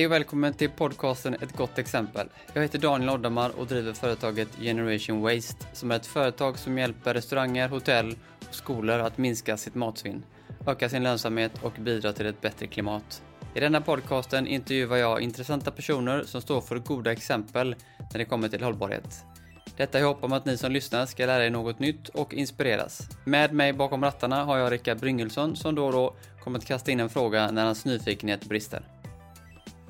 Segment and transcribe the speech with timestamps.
[0.00, 2.28] Hej och välkommen till podcasten Ett gott exempel.
[2.54, 7.14] Jag heter Daniel Oddamar och driver företaget Generation Waste som är ett företag som hjälper
[7.14, 8.16] restauranger, hotell
[8.48, 10.22] och skolor att minska sitt matsvinn,
[10.66, 13.22] öka sin lönsamhet och bidra till ett bättre klimat.
[13.54, 18.48] I denna podcasten intervjuar jag intressanta personer som står för goda exempel när det kommer
[18.48, 19.24] till hållbarhet.
[19.76, 23.08] Detta i hopp om att ni som lyssnar ska lära er något nytt och inspireras.
[23.24, 26.14] Med mig bakom rattarna har jag Rickard Bryngelsson som då och då
[26.44, 28.82] kommer att kasta in en fråga när hans nyfikenhet brister.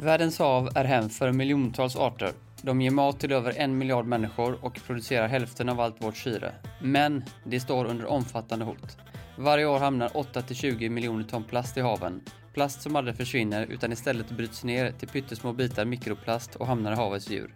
[0.02, 2.32] Världens hav är hem för miljontals arter.
[2.62, 6.52] De ger mat till över en miljard människor och producerar hälften av allt vårt syre.
[6.82, 8.96] Men de står under omfattande hot.
[9.38, 12.20] Varje år hamnar 8-20 miljoner ton plast i haven.
[12.54, 16.96] Plast som aldrig försvinner utan istället bryts ner till pyttesmå bitar mikroplast och hamnar i
[16.96, 17.54] havets djur.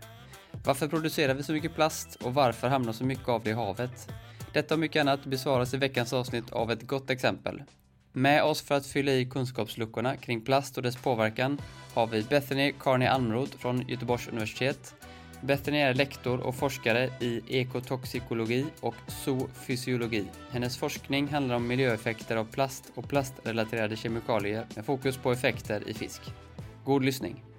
[0.64, 4.12] Varför producerar vi så mycket plast och varför hamnar så mycket av det i havet?
[4.52, 7.62] Detta och mycket annat besvaras i veckans avsnitt av ett gott exempel.
[8.16, 11.60] Med oss för att fylla i kunskapsluckorna kring plast och dess påverkan
[11.94, 14.94] har vi Bethany Carney Almroth från Göteborgs universitet.
[15.40, 20.24] Bethany är lektor och forskare i ekotoxikologi och zoofysiologi.
[20.50, 25.94] Hennes forskning handlar om miljöeffekter av plast och plastrelaterade kemikalier med fokus på effekter i
[25.94, 26.22] fisk.
[26.84, 27.53] God lyssning!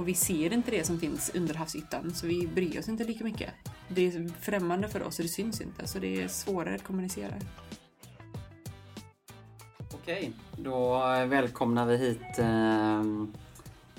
[0.00, 3.24] Och vi ser inte det som finns under havsytan, så vi bryr oss inte lika
[3.24, 3.50] mycket.
[3.88, 7.34] Det är främmande för oss och det syns inte, så det är svårare att kommunicera.
[9.94, 13.02] Okej, då välkomnar vi hit eh,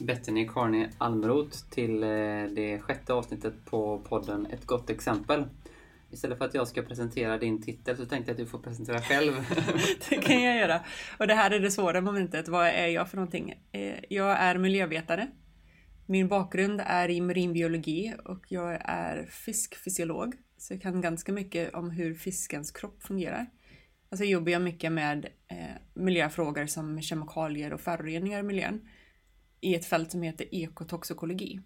[0.05, 2.09] Bethany Carney Almroth till eh,
[2.55, 5.43] det sjätte avsnittet på podden Ett gott exempel.
[6.11, 9.01] Istället för att jag ska presentera din titel så tänkte jag att du får presentera
[9.01, 9.33] själv.
[10.09, 10.81] det kan jag göra.
[11.17, 12.47] Och det här är det svåra momentet.
[12.47, 13.53] Vad är jag för någonting?
[13.71, 15.27] Eh, jag är miljövetare.
[16.11, 20.35] Min bakgrund är i marinbiologi och jag är fiskfysiolog.
[20.57, 23.45] Så jag kan ganska mycket om hur fiskens kropp fungerar.
[24.09, 25.57] Alltså jobbar jag mycket med eh,
[25.93, 28.89] miljöfrågor som kemikalier och föroreningar i miljön
[29.61, 31.59] i ett fält som heter ekotoxikologi.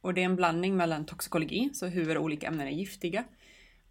[0.00, 3.24] Och det är en blandning mellan toxikologi, så hur olika ämnen är giftiga,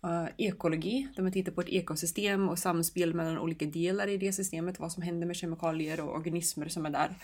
[0.05, 4.33] uh, ekologi, där man tittar på ett ekosystem och samspel mellan olika delar i det
[4.33, 7.15] systemet, vad som händer med kemikalier och organismer som är där.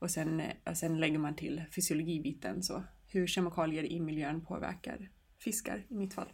[0.00, 5.86] Och sen, och sen lägger man till fysiologibiten, så hur kemikalier i miljön påverkar fiskar
[5.88, 6.28] i mitt fall.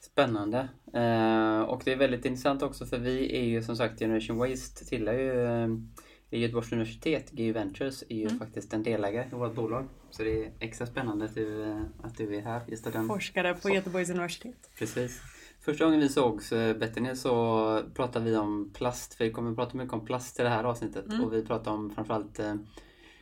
[0.00, 0.68] Spännande.
[0.94, 4.84] Eh, och det är väldigt intressant också för vi är ju som sagt Generation Waste
[4.84, 8.38] tillhör ju eh, Göteborgs universitet, GU Ventures, är ju mm.
[8.38, 9.88] faktiskt en delägare i vårt bolag.
[10.10, 12.62] Så det är extra spännande att du, eh, att du är här.
[12.68, 13.06] Just den...
[13.06, 13.68] Forskare på så.
[13.68, 14.70] Göteborgs universitet.
[14.78, 15.20] Precis.
[15.68, 19.14] Första gången vi sågs, eh, Betty, så pratade vi om plast.
[19.14, 21.06] För vi kommer att prata mycket om plast i det här avsnittet.
[21.06, 21.24] Mm.
[21.24, 22.54] Och vi pratade om framförallt eh,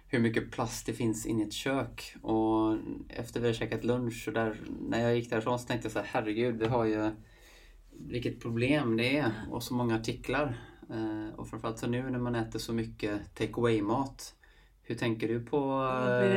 [0.08, 2.16] hur mycket plast det finns inne i ett kök.
[2.22, 2.76] Och
[3.08, 5.98] efter vi hade käkat lunch, och där, när jag gick därifrån så tänkte jag så
[5.98, 7.10] här, herregud, vi har ju
[7.90, 10.58] vilket problem det är och så många artiklar.
[10.90, 14.34] Eh, och framförallt så nu när man äter så mycket take away-mat.
[14.82, 15.58] Hur tänker du på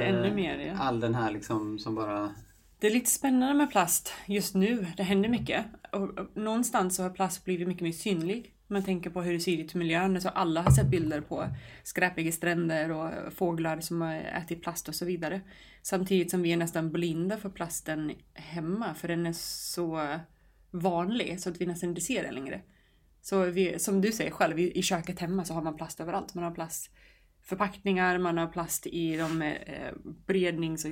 [0.02, 0.74] ännu mer, ja.
[0.78, 2.32] all den här liksom som bara...
[2.80, 4.88] Det är lite spännande med plast just nu.
[4.98, 5.66] Det händer mycket.
[5.92, 9.58] Och någonstans så har plast blivit mycket mer synlig man tänker på hur det ser
[9.58, 10.22] ut i miljön.
[10.22, 11.48] Så alla har sett bilder på
[11.84, 15.42] skräpiga stränder och fåglar som har ätit plast och så vidare.
[15.82, 20.20] Samtidigt som vi är nästan blinda för plasten hemma, för den är så
[20.72, 22.62] vanlig så att vi nästan inte ser den längre.
[23.22, 26.34] Så vi, som du säger själv, i, köket hemma så har man plast överallt.
[26.34, 29.94] Man har plastförpackningar, man har plast i de eh,
[30.26, 30.92] berednings och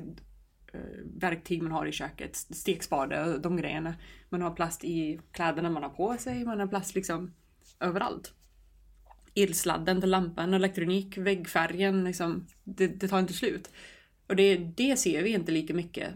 [0.78, 3.96] Eh, verktyg man har i köket, stekspade och de grejerna.
[4.30, 7.34] Man har plast i kläderna man har på sig, man har plast liksom
[7.80, 8.34] överallt.
[9.36, 13.72] Elsladden till lampan, elektronik, väggfärgen, liksom, det, det tar inte slut.
[14.28, 16.14] Och det, det ser vi inte lika mycket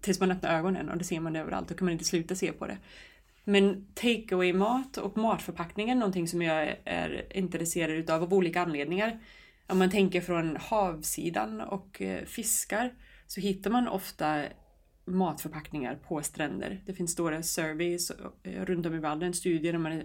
[0.00, 1.68] tills man öppnar ögonen och det ser man överallt.
[1.68, 2.78] Då kan man inte sluta se på det.
[3.44, 9.20] Men takeaway mat och matförpackningar är någonting som jag är intresserad utav av olika anledningar.
[9.66, 12.92] Om man tänker från havsidan och eh, fiskar
[13.32, 14.44] så hittar man ofta
[15.04, 16.82] matförpackningar på stränder.
[16.86, 18.12] Det finns stora surveys
[18.42, 20.02] eh, runt om i världen, studier där man har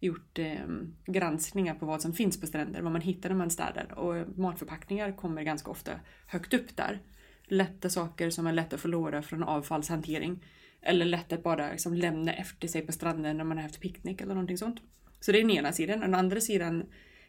[0.00, 0.58] gjort eh,
[1.06, 3.98] granskningar på vad som finns på stränder, vad man hittar när man städar.
[3.98, 5.92] Och matförpackningar kommer ganska ofta
[6.26, 6.98] högt upp där.
[7.44, 10.44] Lätta saker som är lätta att förlora från avfallshantering.
[10.82, 14.20] Eller lätt att bara liksom lämna efter sig på stranden när man har haft picknick
[14.20, 14.80] eller någonting sånt.
[15.20, 16.00] Så det är den ena sidan.
[16.00, 16.84] Den andra sidan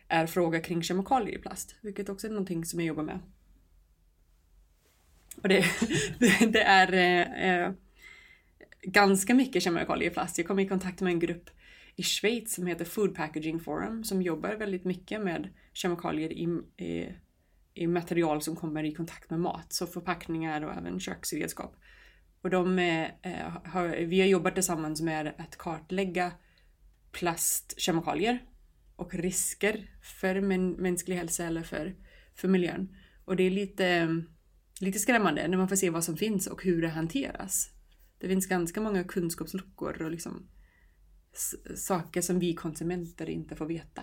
[0.08, 3.20] är fråga kring kemikalier i plast, vilket också är någonting som jag jobbar med.
[5.36, 5.66] Och det,
[6.52, 7.72] det är eh, eh,
[8.82, 10.38] ganska mycket kemikalier i plast.
[10.38, 11.50] Jag kom i kontakt med en grupp
[11.96, 16.44] i Schweiz som heter Food Packaging Forum som jobbar väldigt mycket med kemikalier i,
[16.78, 17.16] i,
[17.74, 21.76] i material som kommer i kontakt med mat, så förpackningar och även köksredskap.
[22.42, 26.32] Och de eh, eh har, vi har jobbat tillsammans med att kartlägga
[27.12, 28.40] plastkemikalier
[28.96, 31.96] och risker för män, mänsklig hälsa eller för,
[32.36, 32.96] för miljön.
[33.26, 34.08] Och det är lite, eh,
[34.82, 37.70] lite skrämmande när man får se vad som finns och hur det hanteras.
[38.18, 40.48] Det finns ganska många kunskapsluckor och liksom
[41.76, 44.02] saker som vi konsumenter inte får veta.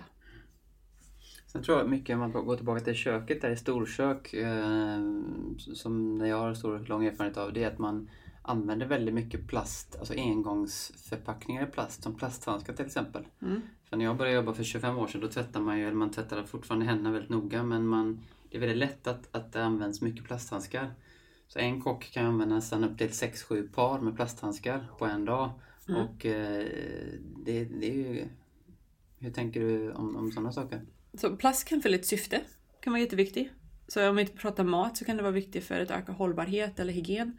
[1.51, 4.99] Sen tror jag mycket, om man går tillbaka till köket där i storkök, eh,
[5.57, 8.09] som jag har stor lång erfarenhet av, det är att man
[8.41, 13.27] använder väldigt mycket plast, alltså engångsförpackningar i plast, som plasthandskar till exempel.
[13.41, 13.61] Mm.
[13.89, 16.11] För när jag började jobba för 25 år sedan, då tvättar man ju, eller man
[16.11, 20.01] tvättar fortfarande händerna väldigt noga, men man, det är väldigt lätt att, att det används
[20.01, 20.93] mycket plasthandskar.
[21.47, 25.51] Så en kock kan använda nästan upp till 6-7 par med plasthandskar på en dag.
[25.89, 26.01] Mm.
[26.01, 26.65] Och eh,
[27.37, 28.27] det, det är ju...
[29.19, 30.81] Hur tänker du om, om sådana saker?
[31.13, 32.41] Så plast kan fylla ett syfte,
[32.81, 33.51] kan vara jätteviktigt.
[33.87, 36.79] Så om vi inte pratar mat så kan det vara viktigt för att öka hållbarhet
[36.79, 37.37] eller hygien.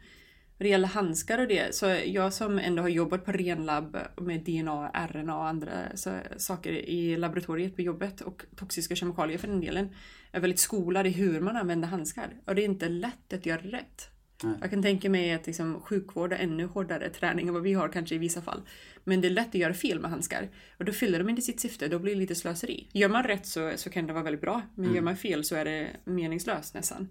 [0.61, 4.43] Vad det gäller handskar och det, så jag som ändå har jobbat på renlabb med
[4.43, 9.61] DNA, RNA och andra så, saker i laboratoriet på jobbet och toxiska kemikalier för den
[9.61, 9.89] delen,
[10.31, 12.29] är väldigt skolad i hur man använder handskar.
[12.45, 14.09] Och det är inte lätt att göra rätt.
[14.43, 14.55] Nej.
[14.61, 17.89] Jag kan tänka mig att liksom, sjukvård är ännu hårdare träning än vad vi har
[17.89, 18.61] kanske i vissa fall.
[19.03, 20.49] Men det är lätt att göra fel med handskar.
[20.77, 22.87] Och då fyller de inte sitt syfte, då blir det lite slöseri.
[22.93, 24.95] Gör man rätt så, så kan det vara väldigt bra, men mm.
[24.95, 27.07] gör man fel så är det meningslöst nästan.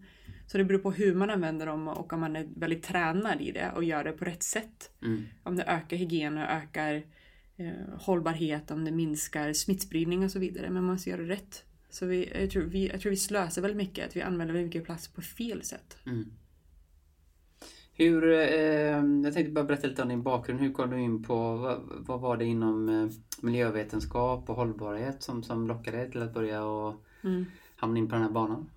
[0.47, 3.53] Så det beror på hur man använder dem och om man är väldigt tränad i
[3.53, 4.91] det och gör det på rätt sätt.
[5.03, 5.25] Mm.
[5.43, 6.95] Om det ökar hygien och ökar
[7.57, 10.71] eh, hållbarhet, om det minskar smittspridning och så vidare.
[10.71, 11.65] Men man måste göra det rätt.
[11.91, 14.75] Så vi, jag, tror vi, jag tror vi slösar väldigt mycket, att vi använder väldigt
[14.75, 15.99] mycket plats på fel sätt.
[16.07, 16.33] Mm.
[18.01, 20.61] Hur, eh, jag tänkte bara berätta lite om din bakgrund.
[20.61, 23.09] Hur kom du in på, vad, vad var det inom eh,
[23.43, 26.95] miljövetenskap och hållbarhet som, som lockade dig till att börja och
[27.25, 27.47] mm.
[27.77, 28.71] hamna in på den här banan?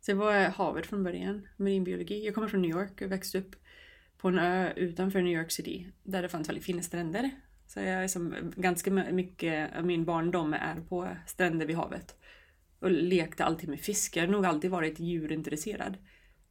[0.00, 2.24] Så jag var Harvard från början, marinbiologi.
[2.24, 3.56] Jag kommer från New York och växte upp
[4.18, 7.30] på en ö utanför New York City där det fanns väldigt fina stränder.
[7.66, 12.16] Så jag liksom, ganska mycket av min barndom är på stränder vid havet.
[12.80, 14.16] Och lekte alltid med fisk.
[14.16, 15.96] Jag har nog alltid varit djurintresserad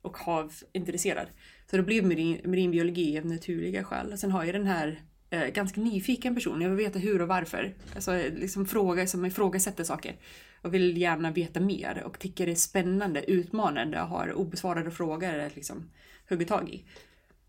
[0.01, 1.27] och havintresserad.
[1.69, 4.17] Så det blev marin, marinbiologi av naturliga skäl.
[4.17, 6.61] Sen har jag den här eh, ganska nyfiken person.
[6.61, 7.73] Jag vill veta hur och varför.
[7.95, 10.15] Alltså eh, liksom fråga som ifrågasätter saker.
[10.61, 15.39] Och vill gärna veta mer och tycker det är spännande, utmanande och har obesvarade frågor
[15.39, 15.89] att liksom
[16.29, 16.85] hugga tag i.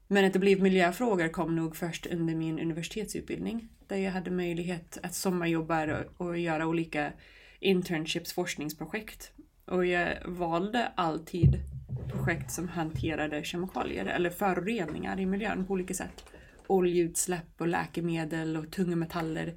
[0.06, 3.69] Men att det blev miljöfrågor kom nog först under min universitetsutbildning.
[3.87, 7.12] Där jag hade möjlighet att sommarjobba och, och göra olika
[7.61, 9.32] internships, forskningsprojekt.
[9.70, 11.61] Och jag valde alltid
[12.08, 16.25] projekt som hanterade kemikalier eller föroreningar i miljön på olika sätt.
[16.67, 19.56] Oljeutsläpp och läkemedel och tunga metaller.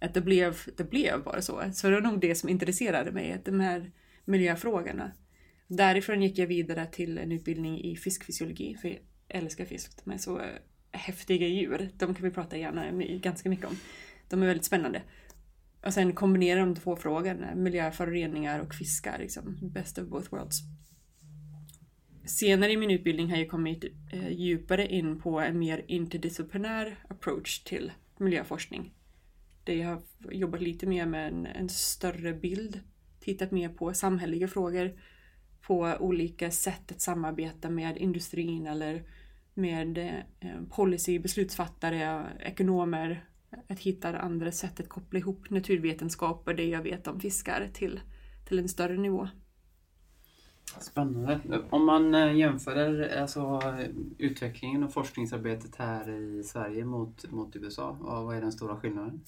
[0.00, 1.62] Att det blev, det blev bara så.
[1.72, 3.90] Så det var nog det som intresserade mig, de här
[4.24, 5.12] miljöfrågorna.
[5.66, 8.98] Därifrån gick jag vidare till en utbildning i fiskfysiologi, för jag
[9.28, 10.04] älskar fisk.
[10.04, 10.46] De är så eh,
[10.92, 11.90] häftiga djur.
[11.94, 13.76] De kan vi prata gärna ganska mycket om.
[14.28, 15.02] De är väldigt spännande.
[15.84, 19.18] Och sen kombinera de två frågorna, miljöföroreningar och fiskar.
[19.18, 19.58] Liksom.
[19.62, 20.62] Best of both worlds.
[22.24, 27.58] Senare i min utbildning har jag kommit eh, djupare in på en mer interdisciplinär approach
[27.58, 28.94] till miljöforskning.
[29.64, 30.02] Där jag har
[30.32, 32.80] jobbat lite mer med en, en större bild,
[33.20, 35.00] tittat mer på samhälleliga frågor,
[35.60, 39.02] på olika sätt att samarbeta med industrin eller
[39.54, 43.24] med eh, policy, beslutsfattare, ekonomer,
[43.68, 48.00] att hitta andra sätt att koppla ihop naturvetenskap och det jag vet om fiskar till,
[48.48, 49.28] till en större nivå.
[50.80, 51.40] Spännande.
[51.70, 53.60] Om man eh, jämför alltså,
[54.18, 59.20] utvecklingen och forskningsarbetet här i Sverige mot, mot USA, vad är den stora skillnaden?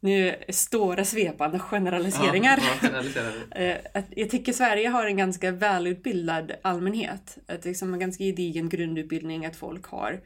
[0.00, 2.58] Nu stora svepande generaliseringar.
[2.82, 3.02] Ja,
[3.60, 7.38] eh, jag tycker Sverige har en ganska välutbildad allmänhet.
[7.48, 10.20] Att liksom en ganska gedigen grundutbildning, att folk har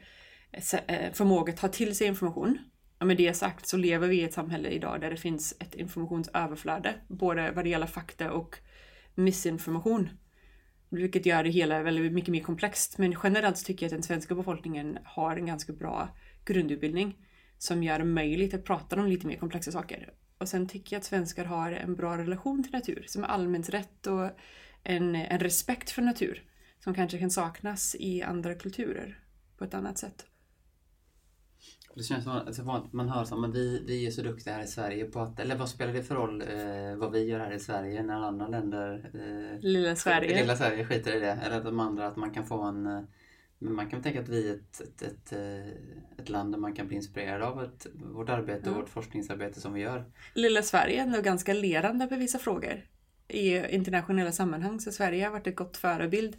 [0.51, 2.57] eh, förmåga att ta till sig information.
[3.01, 5.75] Ja, med det sagt så lever vi i ett samhälle idag där det finns ett
[5.75, 8.57] informationsöverflöde, både vad det gäller fakta och
[9.15, 10.09] missinformation.
[10.89, 12.97] Vilket gör det hela väldigt mycket mer komplext.
[12.97, 17.17] Men generellt tycker jag att den svenska befolkningen har en ganska bra grundutbildning
[17.57, 20.13] som gör det möjligt att prata om lite mer komplexa saker.
[20.37, 23.69] Och sen tycker jag att svenskar har en bra relation till natur, som är allmänt
[23.69, 24.29] rätt och
[24.83, 26.43] en, en respekt för natur
[26.79, 29.19] som kanske kan saknas i andra kulturer
[29.57, 30.25] på ett annat sätt.
[31.95, 34.67] Det känns som att alltså, man hör att vi, vi är så duktiga här i
[34.67, 37.59] Sverige på att, eller vad spelar det för roll eh, vad vi gör här i
[37.59, 39.11] Sverige när andra länder...
[39.13, 40.41] Eh, lilla Sverige.
[40.41, 41.39] Lilla Sverige skiter i det.
[41.45, 42.85] Eller de andra, att man kan få en...
[42.85, 43.01] Eh,
[43.63, 45.67] men man kan tänka att vi är ett, ett, ett, eh,
[46.17, 49.73] ett, land där man kan bli inspirerad av ett, vårt arbete och vårt forskningsarbete som
[49.73, 50.05] vi gör.
[50.33, 52.85] Lilla Sverige är ändå ganska lerande på vissa frågor.
[53.27, 56.35] I internationella sammanhang så Sverige har varit ett gott förebild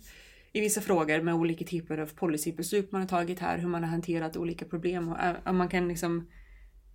[0.53, 3.91] i vissa frågor med olika typer av policybeslut man har tagit här, hur man har
[3.91, 6.29] hanterat olika problem och eh, man kan liksom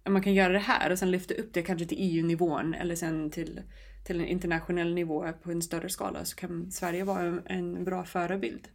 [0.09, 3.31] man kan göra det här och sen lyfta upp det kanske till EU-nivån eller sen
[3.31, 3.61] till,
[4.05, 8.03] till en internationell nivå på en större skala så kan Sverige vara en, en bra
[8.03, 8.67] förebild.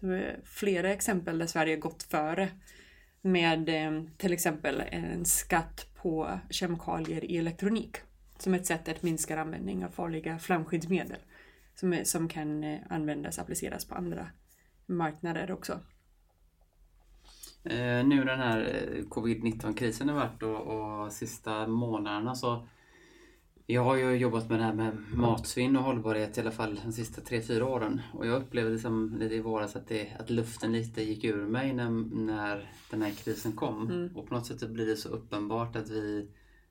[0.00, 2.48] Det är flera exempel där Sverige gått före
[3.22, 7.96] med eh, till exempel en skatt på kemikalier i elektronik
[8.38, 11.18] som ett sätt att minska användning av farliga flamskyddsmedel
[11.74, 14.26] som, är, som kan eh, användas appliceras på andra
[14.86, 15.80] marknader också.
[17.64, 22.66] Eh, nu den här eh, covid-19 krisen har varit och, och sista månaderna så
[23.66, 26.92] jag har ju jobbat med det här med matsvinn och hållbarhet i alla fall de
[26.92, 28.00] sista tre fyra åren.
[28.12, 31.72] Och jag upplevde liksom lite i våras att, det, att luften lite gick ur mig
[31.72, 33.90] när, när den här krisen kom.
[33.90, 34.16] Mm.
[34.16, 36.28] Och på något sätt blir det så uppenbart att vi,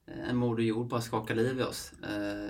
[0.07, 1.93] eh, en moder jord bara skakar liv i oss.
[2.03, 2.49] Eh,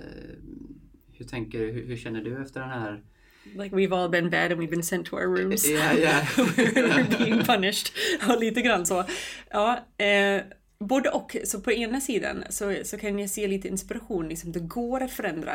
[1.21, 3.01] hur tänker hur, hur, känner du efter den här
[3.43, 5.69] Like we've all been bad and we've been sent to our rooms.
[5.69, 6.25] Yeah, yeah.
[6.37, 7.93] We're being punished.
[8.27, 9.03] Ja, lite grann så.
[9.49, 10.41] Ja, eh,
[10.79, 11.35] både och.
[11.43, 15.11] Så på ena sidan så, så kan jag se lite inspiration, liksom det går att
[15.11, 15.51] förändra.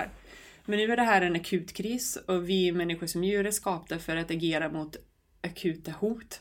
[0.65, 3.99] Men nu är det här en akut kris och vi människor som djur är skapta
[3.99, 4.97] för att agera mot
[5.41, 6.41] akuta hot.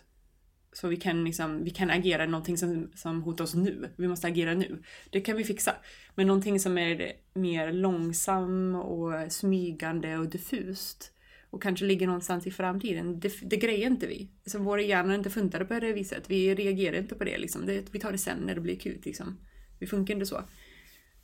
[0.76, 3.90] Så vi kan, liksom, vi kan agera någonting som, som hotar oss nu.
[3.98, 4.84] Vi måste agera nu.
[5.10, 5.76] Det kan vi fixa.
[6.16, 11.12] Men någonting som är mer långsam och smygande och diffust
[11.50, 13.20] och kanske ligger någonstans i framtiden.
[13.20, 14.30] Det, det grejer inte vi.
[14.46, 16.24] Så våra hjärnor är inte funtade på det viset.
[16.28, 17.38] Vi reagerar inte på det.
[17.38, 17.66] Liksom.
[17.66, 19.06] det vi tar det sen när det blir akut.
[19.06, 19.38] Liksom.
[19.80, 20.42] Vi funkar inte så.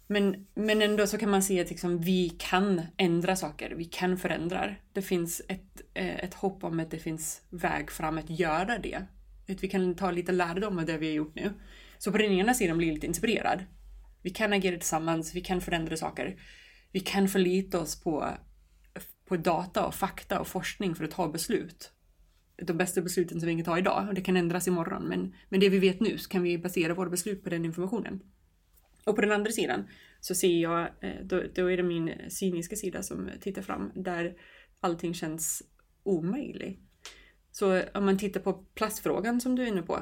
[0.07, 3.73] Men, men ändå så kan man se att liksom, vi kan ändra saker.
[3.77, 4.75] Vi kan förändra.
[4.93, 9.05] Det finns ett, eh, ett hopp om att det finns väg fram att göra det.
[9.49, 11.53] Att vi kan ta lite lärdom av det vi har gjort nu.
[11.97, 13.63] Så på den ena sidan blir jag lite inspirerad.
[14.21, 16.39] Vi kan agera tillsammans, vi kan förändra saker.
[16.91, 18.37] Vi kan förlita oss på
[19.31, 21.91] på data och fakta och forskning för att ta beslut.
[22.55, 25.59] De bästa besluten som vi kan ta idag, och det kan ändras imorgon, men, men
[25.59, 28.19] det vi vet nu så kan vi basera våra beslut på den informationen.
[29.05, 29.87] Och på den andra sidan
[30.19, 34.33] så ser jag, eh, då, då är det min cyniska sida som tittar fram, där
[34.79, 35.63] allting känns
[36.03, 36.79] omöjligt.
[37.51, 39.99] Så om man tittar på plastfrågan som du är inne på,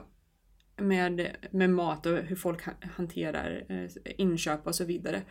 [0.78, 5.22] med, med mat och hur folk hanterar eh, inköp och så vidare.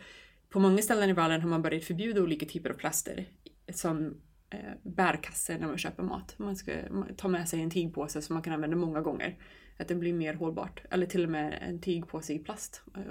[0.49, 3.25] På många ställen i världen har man börjat förbjuda olika typer av plaster
[3.73, 6.35] som eh, bärkasse när man köper mat.
[6.37, 6.71] Man ska
[7.17, 9.37] ta med sig en tygpåse som man kan använda många gånger.
[9.77, 10.83] Att det blir mer hållbart.
[10.91, 12.83] Eller till och med en tygpåse i plast.
[12.95, 13.01] Eh,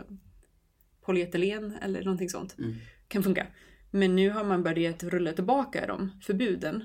[1.01, 2.59] polyetelen eller någonting sånt.
[2.59, 2.75] Mm.
[3.09, 3.47] Kan funka.
[3.91, 6.85] Men nu har man börjat rulla tillbaka de förbuden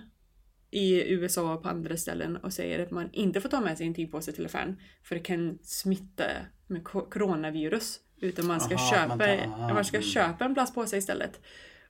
[0.73, 3.87] i USA och på andra ställen och säger att man inte får ta med sig
[3.87, 6.23] en tygpåse till affären för det kan smitta
[6.67, 7.99] med coronavirus.
[8.21, 10.09] Utan man ska, aha, köpa, man, tar, man ska mm.
[10.09, 11.41] köpa en plastpåse istället.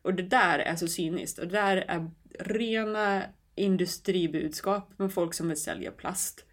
[0.02, 1.40] Och det där är så cyniskt.
[1.40, 3.24] Och det där är rena
[3.56, 6.46] industribudskap med folk som vill sälja plast.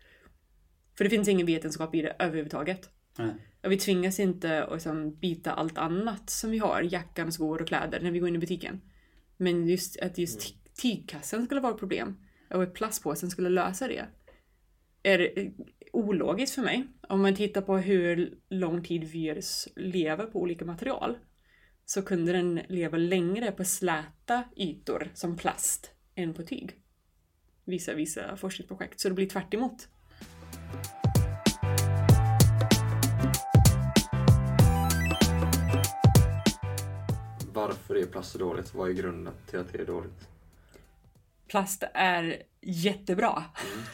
[0.96, 2.90] För det finns ingen vetenskap i det överhuvudtaget.
[3.18, 3.30] Mm.
[3.62, 7.68] Och vi tvingas inte att liksom byta allt annat som vi har, jackan, skor och
[7.68, 8.80] kläder, när vi går in i butiken.
[9.36, 12.16] Men just att just mm tygkassen skulle vara ett problem
[12.50, 14.06] och att plastpåsen skulle lösa det
[15.02, 15.52] är
[15.92, 16.86] ologiskt för mig.
[17.08, 21.18] Om man tittar på hur lång tid virus lever på olika material
[21.84, 26.76] så kunde den leva längre på släta ytor som plast än på tyg.
[27.64, 29.88] Vissa, vissa forskningsprojekt, så det blir tvärt emot.
[37.52, 38.74] Varför är plast så dåligt?
[38.74, 40.28] Vad är grunden till att det är dåligt?
[41.50, 43.44] Plast är jättebra.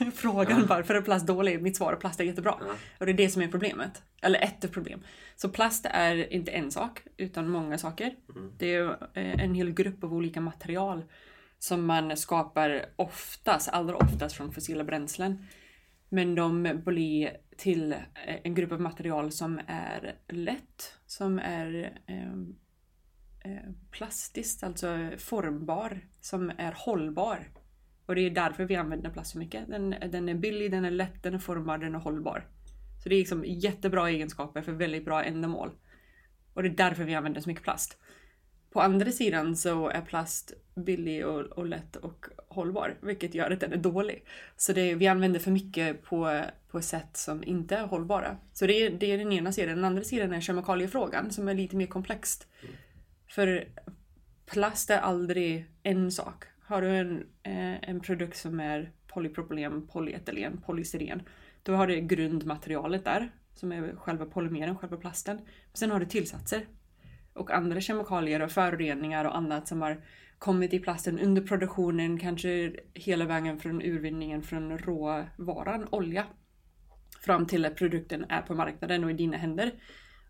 [0.01, 0.13] Mm.
[0.17, 0.67] Frågan ja.
[0.69, 1.63] varför är plast dålig?
[1.63, 2.55] Mitt svar är plast är jättebra.
[2.61, 2.75] Ja.
[2.99, 4.03] Och det är det som är problemet.
[4.23, 5.01] Eller ett problem.
[5.37, 8.15] Så plast är inte en sak, utan många saker.
[8.37, 8.53] Mm.
[8.59, 11.05] Det är eh, en hel grupp av olika material
[11.59, 15.47] som man skapar oftast, allra oftast från fossila bränslen.
[16.09, 17.99] Men de blir till eh,
[18.43, 22.33] en grupp av material som är lätt, som är eh,
[23.47, 27.49] Eh, plastiskt, alltså formbar, som är hållbar.
[28.07, 29.69] Och det är därför vi använder plast så mycket.
[29.69, 32.47] Den, den är billig, den är lätt, den är formbar, den är hållbar.
[33.03, 35.71] Så det är liksom jättebra egenskaper för väldigt bra ändamål.
[36.55, 37.99] Och det är därför vi använder så mycket plast.
[38.73, 43.61] På andra sidan så är plast billig och, och lätt och hållbar, vilket gör att
[43.61, 44.25] den är dålig.
[44.57, 48.37] Så det, vi använder för mycket på, på sätt som inte är hållbara.
[48.53, 49.77] Så det är, det är den ena sidan.
[49.77, 52.49] Den andra sidan är kemikaliefrågan som är lite mer komplext.
[52.63, 52.77] Mm.
[53.37, 53.69] För
[54.47, 56.45] plast är aldrig en sak.
[56.61, 61.23] Har du en, eh, en produkt som är polypropylen, polyetylen, polystyren,
[61.63, 65.41] då har du grundmaterialet där, som är själva polymeren, själva plasten.
[65.75, 66.67] Sen har du tillsatser
[67.33, 70.05] och andra kemikalier och föroreningar och annat som har
[70.39, 76.27] kommit i plasten under produktionen, kanske hela vägen från urvinningen från råvaran, olja,
[77.21, 79.73] fram till att produkten är på marknaden och i dina händer.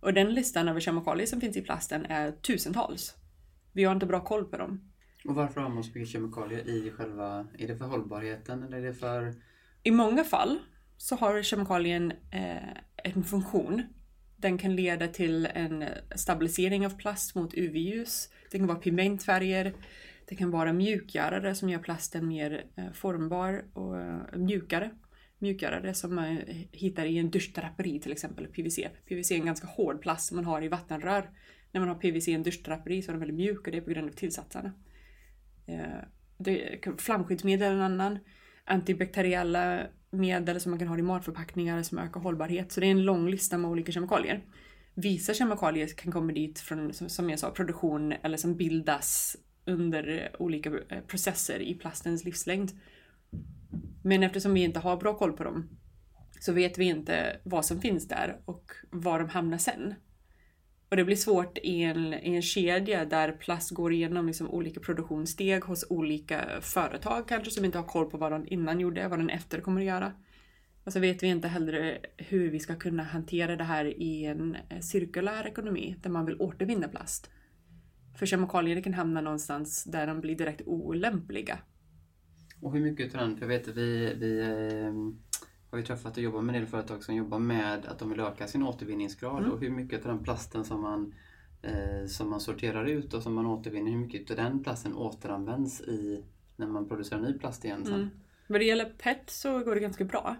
[0.00, 3.14] Och den listan över kemikalier som finns i plasten är tusentals.
[3.72, 4.92] Vi har inte bra koll på dem.
[5.24, 7.46] Och varför har man så mycket kemikalier i själva...
[7.58, 9.34] Är det för hållbarheten eller är det för...
[9.82, 10.58] I många fall
[10.96, 13.82] så har kemikalien eh, en funktion.
[14.36, 15.84] Den kan leda till en
[16.16, 18.30] stabilisering av plast mot UV-ljus.
[18.50, 19.74] Det kan vara pigmentfärger.
[20.28, 24.90] Det kan vara mjukgörare som gör plasten mer eh, formbar och eh, mjukare.
[25.38, 26.38] Mjukgörare som man
[26.72, 28.78] hittar i en duschdraperi till exempel, PVC.
[29.08, 31.30] PVC är en ganska hård plast som man har i vattenrör.
[31.72, 33.82] När man har PVC i en duschdraperi så är den väldigt mjuk och det är
[33.82, 34.72] på grund av tillsatserna.
[35.66, 38.18] Eh, flamskyddsmedel är en annan.
[38.64, 42.72] Antibakteriella medel som man kan ha i matförpackningar som ökar hållbarhet.
[42.72, 44.44] Så det är en lång lista med olika kemikalier.
[44.94, 50.40] Vissa kemikalier kan komma dit från, som jag sa, produktion eller som bildas under eh,
[50.40, 52.70] olika eh, processer i plastens livslängd.
[54.06, 55.68] Men eftersom vi inte har bra koll på dem
[56.40, 59.94] så vet vi inte vad som finns där och var de hamnar sen.
[60.88, 64.80] Och det blir svårt i en, i en kedja där plast går igenom liksom olika
[64.80, 69.18] produktionssteg hos olika företag kanske som inte har koll på vad de innan gjorde, vad
[69.18, 70.12] den efter kommer att göra.
[70.84, 74.56] Och så vet vi inte heller hur vi ska kunna hantera det här i en
[74.68, 77.30] eh, cirkulär ekonomi där man vill återvinna plast.
[78.18, 81.58] För kemikalier kan hamna någonstans där de blir direkt olämpliga.
[82.60, 84.92] Och hur mycket av den, för jag vet att vi, vi eh,
[85.70, 88.20] har ju träffat och jobbat med en del företag som jobbar med att de vill
[88.20, 89.50] öka sin återvinningsgrad mm.
[89.52, 91.14] och hur mycket av den plasten som man,
[91.62, 95.80] eh, som man sorterar ut och som man återvinner, hur mycket av den plasten återanvänds
[95.80, 96.24] i
[96.56, 97.94] när man producerar ny plast igen sen.
[97.94, 98.10] Mm.
[98.46, 100.36] Vad det gäller PET så går det ganska bra.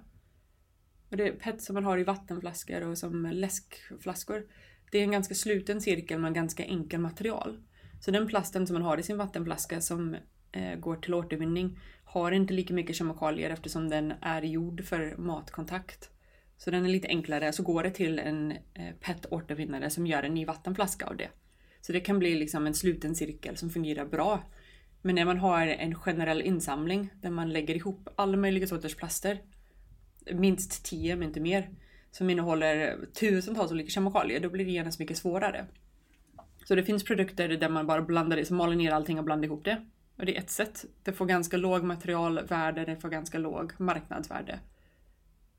[1.11, 4.47] Och det PET som man har i vattenflaskor och som läskflaskor.
[4.91, 7.63] Det är en ganska sluten cirkel med ganska enkel material.
[8.01, 10.17] Så den plasten som man har i sin vattenflaska som
[10.53, 16.11] eh, går till återvinning har inte lika mycket kemikalier eftersom den är gjord för matkontakt.
[16.57, 20.35] Så den är lite enklare, så går det till en eh, PET-återvinnare som gör en
[20.35, 21.29] ny vattenflaska av det.
[21.81, 24.43] Så det kan bli liksom en sluten cirkel som fungerar bra.
[25.03, 29.39] Men när man har en generell insamling där man lägger ihop alla möjliga sorters plaster,
[30.33, 31.71] minst 10 men inte mer,
[32.11, 35.67] som innehåller tusentals olika kemikalier, då blir det genast mycket svårare.
[36.65, 39.47] Så det finns produkter där man bara blandar det, så maler ner allting och blandar
[39.47, 39.87] ihop det.
[40.17, 40.85] Och det är ett sätt.
[41.03, 44.61] Det får ganska låg materialvärde, det får ganska låg marknadsvärde.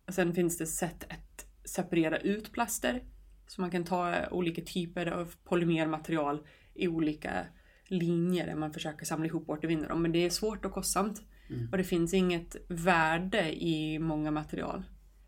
[0.08, 3.04] Och sen finns det sätt att separera ut plaster.
[3.48, 7.46] Så man kan ta olika typer av polymermaterial i olika
[7.88, 10.02] linjer där man försöker samla ihop och återvinna dem.
[10.02, 11.22] Men det är svårt och kostsamt.
[11.50, 11.70] Mm.
[11.72, 14.84] Och det finns inget värde i många material.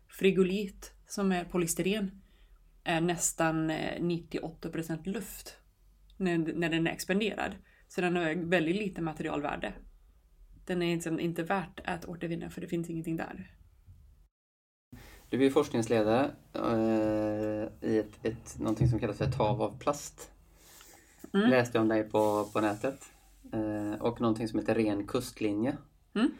[0.08, 2.22] Frigolit, som är polystyren,
[2.84, 5.56] är nästan 98% eh, luft
[6.16, 7.54] när, när den är expanderad.
[7.90, 9.72] Så den har väldigt lite materialvärde.
[10.64, 13.56] Den är liksom inte värt att återvinna för det finns ingenting där.
[15.28, 20.30] Du är forskningsledare eh, i ett, ett, någonting som kallas för ett hav av plast.
[21.34, 21.50] Mm.
[21.50, 23.04] Läste om dig på, på nätet.
[23.52, 25.76] Eh, och någonting som heter ren kustlinje.
[26.14, 26.30] Mm.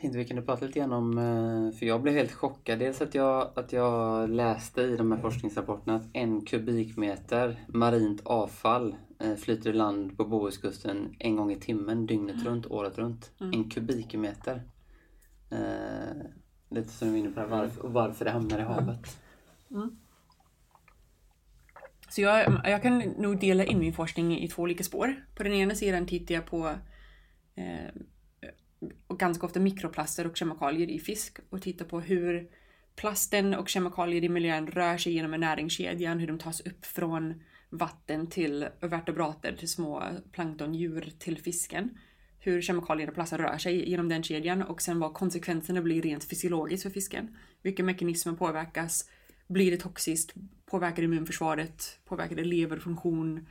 [0.00, 2.78] Tänkte vi kunde prata lite grann om, eh, för jag blev helt chockad.
[2.78, 8.96] Dels att jag, att jag läste i de här forskningsrapporterna att en kubikmeter marint avfall
[9.38, 12.46] flyter i land på Bohuskusten en gång i timmen, dygnet mm.
[12.46, 13.32] runt, året runt.
[13.40, 13.52] Mm.
[13.52, 14.62] En kubikmeter.
[15.50, 16.16] Eh,
[16.70, 19.20] lite som du är inne på, varför, och varför det hamnar i havet.
[19.70, 19.96] Mm.
[22.08, 25.14] Så jag, jag kan nog dela in min forskning i två olika spår.
[25.34, 26.74] På den ena sidan tittar jag på
[27.54, 28.02] eh,
[29.06, 32.50] och ganska ofta mikroplaster och kemikalier i fisk och titta på hur
[32.96, 37.42] plasten och kemikalier i miljön rör sig genom en näringskedjan, hur de tas upp från
[37.70, 40.02] vatten till vertebrater, till små
[40.32, 41.98] planktondjur, till fisken.
[42.38, 46.24] Hur kemikalier och plaster rör sig genom den kedjan och sen vad konsekvenserna blir rent
[46.24, 47.36] fysiologiskt för fisken.
[47.62, 49.10] Vilka mekanismer påverkas?
[49.46, 50.34] Blir det toxiskt?
[50.66, 51.98] Påverkar det immunförsvaret?
[52.04, 53.46] Påverkar det leverfunktion?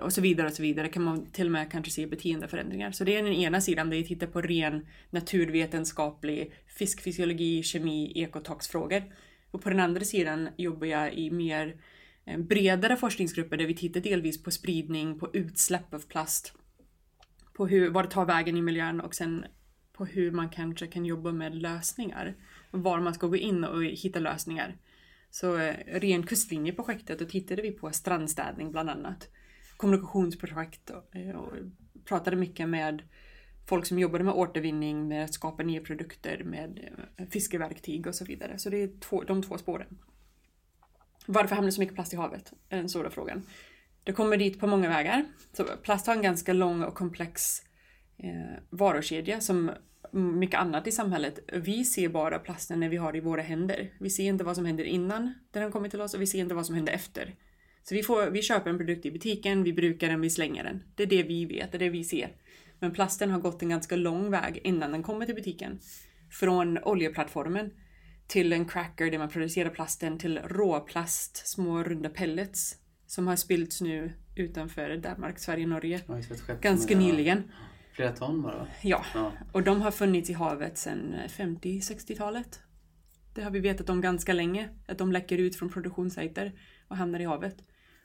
[0.00, 2.92] och så vidare och så vidare kan man till och med kanske se beteendeförändringar.
[2.92, 9.02] Så det är den ena sidan där vi tittar på ren naturvetenskaplig fiskfysiologi, kemi, ekotoxfrågor.
[9.50, 11.76] Och på den andra sidan jobbar jag i mer
[12.26, 16.52] Eh, bredare forskningsgrupper där vi tittar delvis på spridning, på utsläpp av plast,
[17.52, 19.44] på hur, vad det tar vägen i miljön och sen
[19.92, 22.34] på hur man kanske kan jobba med lösningar.
[22.70, 24.76] Var man ska gå in och hitta lösningar.
[25.30, 29.28] Så eh, ren kustlinjeprojektet, då tittade vi på strandstädning bland annat
[29.76, 31.52] kommunikationsprojekt och, eh, och
[32.04, 33.02] pratade mycket med
[33.68, 36.80] folk som jobbade med återvinning, med att skapa nya produkter, med
[37.30, 38.58] fiskeverktyg och så vidare.
[38.58, 39.98] Så det är två, de två spåren.
[41.26, 42.52] Varför hamnar så mycket plast i havet?
[42.68, 43.42] Är den stora frågan.
[44.04, 45.24] Det kommer dit på många vägar.
[45.52, 47.62] Så plast har en ganska lång och komplex
[48.18, 49.70] eh, varukedja som
[50.12, 51.38] mycket annat i samhället.
[51.52, 53.92] Vi ser bara plasten när vi har det i våra händer.
[54.00, 56.54] Vi ser inte vad som händer innan den kommer till oss och vi ser inte
[56.54, 57.34] vad som händer efter.
[57.82, 60.82] Så vi, får, vi köper en produkt i butiken, vi brukar den, vi slänger den.
[60.94, 62.32] Det är det vi vet, det är det vi ser.
[62.78, 65.78] Men plasten har gått en ganska lång väg innan den kommer till butiken.
[66.30, 67.70] Från oljeplattformen
[68.26, 73.80] till en cracker där man producerar plasten till råplast, små runda pellets som har spillts
[73.80, 76.00] nu utanför Danmark, Sverige, Norge.
[76.62, 77.52] Ganska nyligen.
[77.92, 78.66] Flera ton bara?
[78.82, 79.32] Ja, Ja.
[79.52, 82.60] och de har funnits i havet sedan 50-60-talet.
[83.34, 86.52] Det har vi vetat om ganska länge, att de läcker ut från produktionssajter
[86.88, 87.56] och hamnar i havet.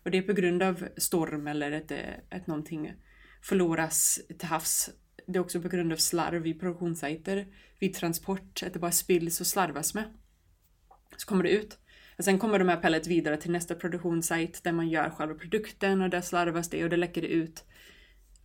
[0.05, 2.93] Och det är på grund av storm eller att, det- att någonting
[3.41, 4.89] förloras till havs.
[5.27, 7.47] Det är också på grund av slarv i produktionssajter,
[7.79, 10.03] vid transport, att det bara spills och slarvas med.
[11.17, 11.77] Så kommer det ut.
[12.17, 16.01] Och sen kommer de här pellet vidare till nästa produktionssajt där man gör själva produkten
[16.01, 17.63] och där slarvas det och det läcker det ut.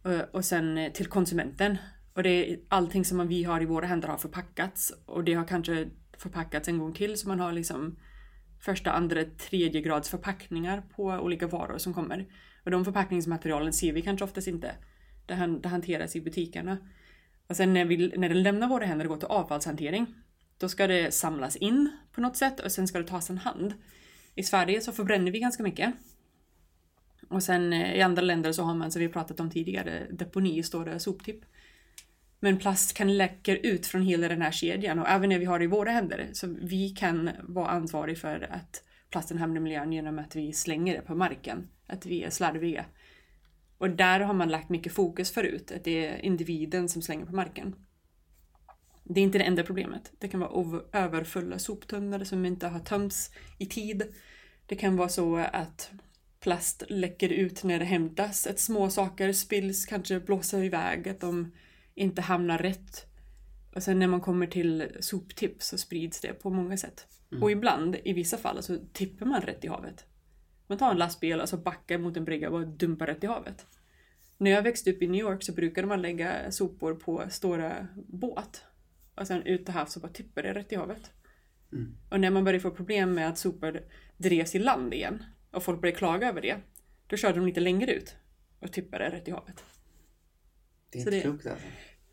[0.02, 1.78] Och- Och sen eh, till konsumenten.
[2.14, 4.92] Och det är allting som vi har i våra händer har förpackats.
[5.06, 7.98] Och det har kanske förpackats en gång till så man har liksom
[8.60, 12.26] första, andra, tredje grads förpackningar på olika varor som kommer.
[12.64, 14.74] Och de förpackningsmaterialen ser vi kanske oftast inte.
[15.26, 16.78] Det, han, det hanteras i butikerna.
[17.46, 20.06] Och sen när, vi, när det lämnar våra händer och går till avfallshantering,
[20.58, 23.74] då ska det samlas in på något sätt och sen ska det tas en hand.
[24.34, 25.94] I Sverige så förbränner vi ganska mycket.
[27.28, 30.62] Och sen eh, i andra länder så har man, som vi pratat om tidigare, deponi,
[30.62, 31.44] stora soptipp.
[32.40, 35.58] Men plast kan läcka ut från hela den här kedjan och även när vi har
[35.58, 36.28] det i våra händer.
[36.32, 40.94] Så vi kan vara ansvariga för att plasten hamnar i miljön genom att vi slänger
[40.94, 41.68] det på marken.
[41.86, 42.84] Att vi är slarviga.
[43.78, 47.34] Och där har man lagt mycket fokus förut, att det är individen som slänger på
[47.34, 47.76] marken.
[49.04, 50.12] Det är inte det enda problemet.
[50.18, 54.14] Det kan vara överfulla soptunnor som inte har tömts i tid.
[54.66, 55.90] Det kan vara så att
[56.40, 58.46] plast läcker ut när det hämtas.
[58.46, 61.52] Att små saker spills, kanske blåser iväg, att de
[61.94, 63.06] inte hamnar rätt.
[63.74, 67.06] Och sen när man kommer till soptipp så sprids det på många sätt.
[67.42, 70.04] Och ibland, i vissa fall, så tippar man rätt i havet.
[70.66, 73.26] Man tar en lastbil och så backar mot en brygga och bara dumpar rätt i
[73.26, 73.66] havet.
[74.38, 78.64] När jag växte upp i New York så brukade man lägga sopor på stora båt.
[79.14, 81.10] Och sen ut till havs och bara tippa det rätt i havet.
[81.72, 81.96] Mm.
[82.10, 83.80] Och när man började få problem med att sopor
[84.16, 86.56] drevs i land igen och folk började klaga över det.
[87.06, 88.16] Då körde de lite längre ut
[88.60, 89.64] och tippade det rätt i havet.
[90.90, 91.66] Det är Så inte klokt alltså.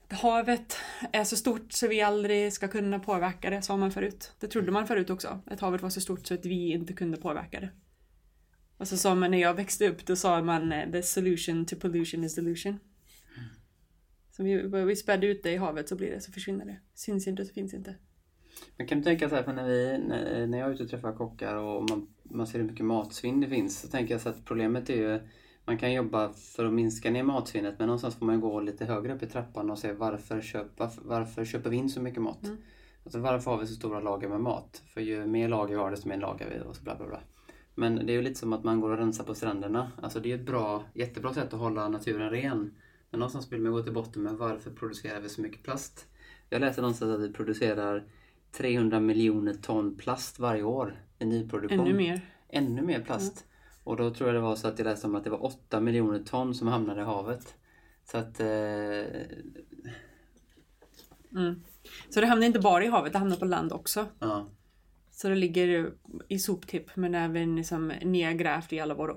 [0.10, 0.78] Havet
[1.12, 4.32] är så stort så vi aldrig ska kunna påverka det, sa man förut.
[4.40, 5.42] Det trodde man förut också.
[5.46, 7.70] Att havet var så stort så att vi inte kunde påverka det.
[8.78, 11.76] Och så sa man när jag växte upp, då sa man eh, the solution to
[11.76, 12.80] pollution is delusion.
[14.32, 16.80] Så vi, vi spädde ut det i havet så blir det, så försvinner det.
[16.94, 17.96] Syns inte så finns inte.
[18.78, 19.98] Men kan du tänka så här, för när, vi,
[20.48, 23.48] när, jag är ute och träffar kockar och man, man ser hur mycket matsvinn det
[23.48, 25.20] finns så tänker jag så att problemet är ju
[25.66, 29.14] man kan jobba för att minska ner matsvinnet men någonstans får man gå lite högre
[29.14, 32.44] upp i trappan och se varför, köpa, varför köper vi in så mycket mat?
[32.44, 32.58] Mm.
[33.04, 34.82] Alltså varför har vi så stora lager med mat?
[34.94, 37.20] För ju mer lager vi har desto mer lagar vi och så bla bla bla.
[37.76, 39.92] Men det är ju lite som att man går och rensar på stränderna.
[40.02, 42.74] Alltså det är ett bra, jättebra sätt att hålla naturen ren.
[43.10, 46.08] Men någonstans vill man gå till botten med varför producerar vi så mycket plast?
[46.50, 48.04] Jag läste någonstans att vi producerar
[48.52, 51.80] 300 miljoner ton plast varje år i nyproduktion.
[51.80, 52.22] Ännu mer.
[52.50, 53.46] Ännu mer plast.
[53.84, 55.80] Och då tror jag det var så att jag läste om att det var 8
[55.80, 57.56] miljoner ton som hamnade i havet.
[58.04, 58.40] Så att...
[58.40, 59.04] Eh,
[61.36, 61.64] Mm.
[62.10, 64.06] Så det hamnar inte bara i havet, det hamnar på land också.
[64.20, 64.46] ja.
[65.16, 65.92] Så det ligger
[66.28, 69.16] i soptipp men även liksom nedgrävt i alla våra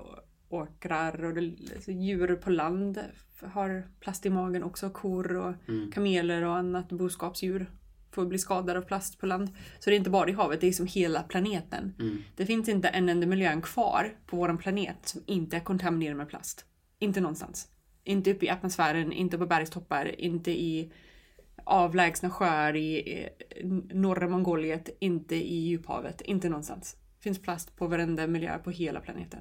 [0.49, 2.99] åkrar och det, alltså djur på land
[3.41, 4.89] har plast i magen också.
[4.89, 5.91] Kor och Mm.
[5.91, 7.71] kameler och annat boskapsdjur
[8.11, 9.49] får bli skadade av plast på land.
[9.79, 11.93] Så det är inte bara i havet, det är som hela planeten.
[11.99, 12.17] Mm.
[12.35, 16.29] Det finns inte en enda miljö kvar på vår planet som inte är kontaminerad med
[16.29, 16.65] plast.
[16.99, 17.67] Inte någonstans.
[18.03, 20.91] Inte uppe i atmosfären, inte på bergstoppar, inte i
[21.67, 23.29] avlägsna sjöar i
[23.93, 26.95] norra Mongoliet, inte i djuphavet, inte någonstans.
[27.17, 29.39] Det finns plast på varenda miljö på hela planeten.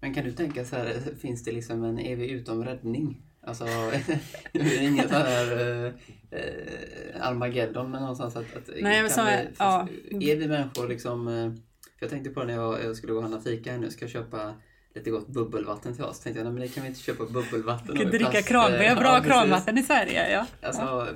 [0.00, 3.22] Men kan du tänka så här, finns det liksom en evig utom räddning?
[3.42, 3.64] Alltså,
[4.52, 5.52] det är inget så här
[5.84, 5.92] eh,
[6.30, 8.56] eh, Armageddon men någonstans att...
[8.56, 9.88] att Nej, men så- vi, ja.
[10.10, 11.28] Är vi människor liksom...
[11.28, 11.52] eh,
[11.98, 13.90] För jag tänkte på det när jag, jag skulle gå och handla fika här nu,
[13.90, 14.54] ska jag köpa
[14.94, 16.20] lite gott bubbelvatten till oss.
[16.20, 17.96] Tänkte jag, nej men det kan vi inte köpa bubbelvatten.
[17.96, 19.32] Kan och dricka plast, kran, vi har ja, bra precis.
[19.32, 20.30] kranvatten i Sverige.
[20.32, 20.46] Ja.
[20.62, 21.08] Alltså,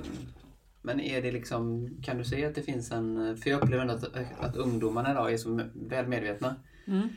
[0.81, 4.03] men är det liksom, kan du se att det finns en, för jag upplever att,
[4.39, 6.55] att ungdomarna idag är så väl medvetna.
[6.87, 7.09] Mm.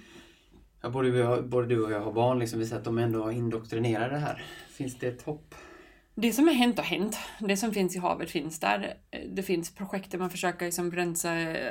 [0.83, 3.22] Ja, både, vi både du och jag har barn, liksom, vi ser att de ändå
[3.22, 4.44] har indoktrinerade här.
[4.70, 5.55] Finns det ett hopp?
[6.14, 7.18] Det som har hänt har hänt.
[7.40, 8.94] Det som finns i havet finns där.
[9.33, 11.31] Det finns projekt där man försöker liksom rensa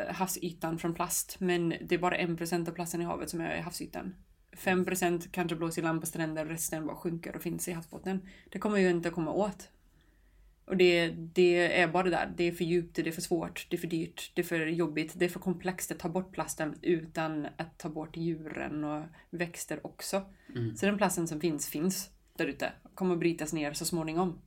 [0.09, 1.35] havsytan från plast.
[1.39, 4.13] Men det är bara 1% av plasten i havet som är i havsytan.
[4.51, 8.27] 5% kanske blåser i land på stränder, resten bara sjunker och finns i havsbotten.
[8.49, 9.69] Det kommer ju inte att komma åt.
[10.65, 12.33] Och det, det är bara det där.
[12.37, 14.65] Det är för djupt, det är för svårt, det är för dyrt, det är för
[14.65, 19.03] jobbigt, det är för komplext att ta bort plasten utan att ta bort djuren och
[19.29, 20.25] växter också.
[20.55, 20.75] Mm.
[20.75, 22.71] Så den plasten som finns, finns där ute.
[22.93, 24.41] Kommer att brytas ner så småningom.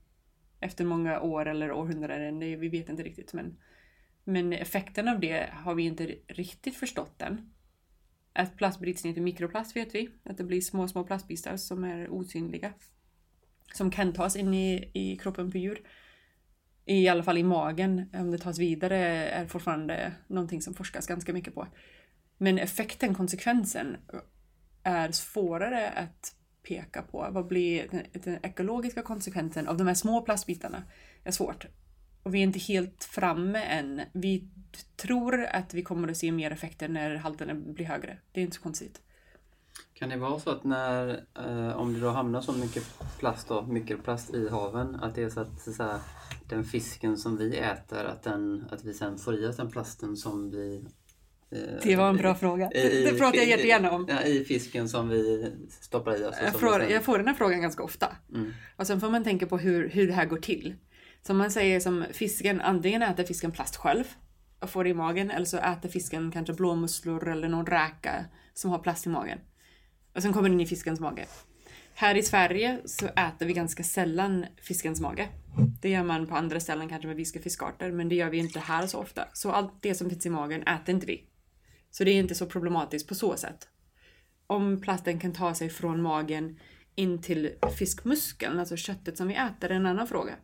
[0.61, 3.33] Efter många år eller århundraden, det, vi vet inte riktigt.
[3.33, 3.57] Men,
[4.25, 7.51] men effekten av det har vi inte riktigt förstått än.
[8.35, 10.11] Att plast bryts ner till mikroplast vet vi.
[10.25, 12.73] Att det blir små, små plastbitar som är osynliga.
[13.75, 15.81] Som kan tas in i, i kroppen på djur.
[16.85, 18.11] I alla fall i magen.
[18.15, 21.67] Om det tas vidare är fortfarande någonting som forskas ganska mycket på.
[22.39, 23.97] Men effekten, konsekvensen,
[24.83, 27.29] är svårare att peka på.
[27.31, 30.83] Vad blir den, den ekologiska konsekvensen av de här små plastbitarna?
[31.25, 31.67] är svårt.
[32.25, 34.01] Och vi är inte helt framme än.
[34.13, 34.49] Vi
[34.97, 38.19] tror att vi kommer att se mer effekter när halterna blir högre.
[38.33, 39.01] Det är inte så konstigt.
[39.95, 42.83] Kan det vara så att när, eh, om det då hamnar så mycket
[43.19, 46.01] plast då, mikroplast i haven, att det är så att, så att
[46.49, 50.17] den fisken som vi äter, att, den, att vi sen får i oss den plasten
[50.17, 50.85] som vi...
[51.51, 52.73] Eh, det var en bra i, fråga.
[52.73, 54.09] I, det pratar jag jättegärna om.
[54.25, 56.35] I fisken som vi stoppar i oss.
[56.43, 56.91] Jag får, sen...
[56.91, 58.17] jag får den här frågan ganska ofta.
[58.35, 58.53] Mm.
[58.77, 60.75] Och sen får man tänka på hur, hur det här går till.
[61.27, 64.05] Som man säger som fisken, antingen äter fisken plast själv
[64.59, 68.71] och får det i magen, eller så äter fisken kanske blåmusslor eller någon räka som
[68.71, 69.39] har plast i magen.
[70.15, 71.27] Och sen kommer den i fiskens mage.
[71.95, 75.29] Här i Sverige så äter vi ganska sällan fiskens mage.
[75.83, 78.61] Det gör man på andra ställen, kanske med vissa fiskarter, men det gör vi inte
[78.61, 79.29] här så ofta.
[79.33, 81.25] Så allt det som finns i magen äter inte vi.
[81.91, 83.69] Så det är inte så problematiskt på så sätt.
[84.47, 86.59] Om plasten kan ta sig från magen
[86.95, 90.35] in till fiskmuskeln, alltså köttet som vi äter, är en annan fråga.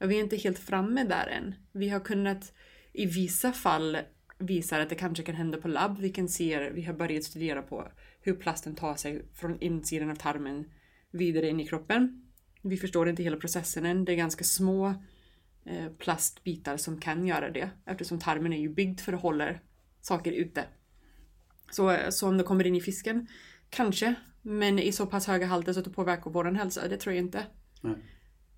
[0.00, 1.54] Och vi är inte helt framme där än.
[1.72, 2.52] Vi har kunnat
[2.92, 3.98] i vissa fall
[4.38, 5.98] visa att det kanske kan hända på labb.
[5.98, 7.88] Vi kan se, vi har börjat studera på
[8.20, 10.70] hur plasten tar sig från insidan av tarmen
[11.10, 12.22] vidare in i kroppen.
[12.62, 14.04] Vi förstår inte hela processen än.
[14.04, 14.86] Det är ganska små
[15.64, 19.54] eh, plastbitar som kan göra det eftersom tarmen är ju byggd för att hålla
[20.00, 20.64] saker ute.
[21.70, 23.26] Så, så om det kommer in i fisken,
[23.70, 24.14] kanske.
[24.42, 27.24] Men i så pass höga halter så att det påverkar vår hälsa, det tror jag
[27.24, 27.46] inte.
[27.80, 27.96] Nej.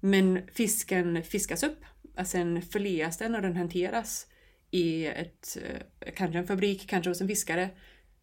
[0.01, 1.85] Men fisken fiskas upp,
[2.25, 4.27] sen förleas den och den hanteras
[4.71, 7.71] i ett, eh, kanske en fabrik, kanske hos en fiskare,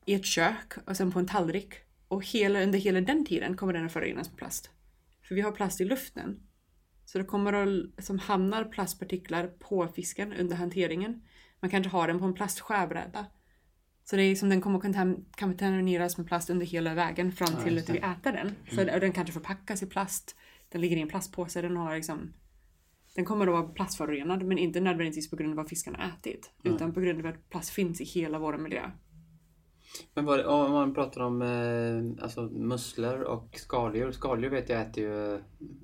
[0.05, 1.73] i ett kök och sen på en tallrik.
[2.07, 4.69] Och hela, under hela den tiden kommer den att förorenas med plast.
[5.21, 6.39] För vi har plast i luften.
[7.05, 11.21] Så det kommer att, som hamnar plastpartiklar på fisken under hanteringen.
[11.59, 13.25] Man kanske har den på en plastskärbräda.
[14.03, 17.77] Så det är som den kommer att kontamineras med plast under hela vägen fram till
[17.77, 18.55] att vi äter den.
[18.75, 18.99] Så mm.
[18.99, 20.35] den kanske förpackas i plast.
[20.75, 21.61] Den ligger i en plastpåse.
[21.61, 22.33] Den har liksom
[23.15, 26.51] den kommer att vara plastförorenad men inte nödvändigtvis på grund av vad fiskarna ätit.
[26.63, 26.75] Mm.
[26.75, 28.91] Utan på grund av att plast finns i hela vår miljö.
[30.13, 34.11] Men vad, om man pratar om eh, alltså musslor och skaldjur.
[34.11, 35.39] Skaldjur vet jag äter ju,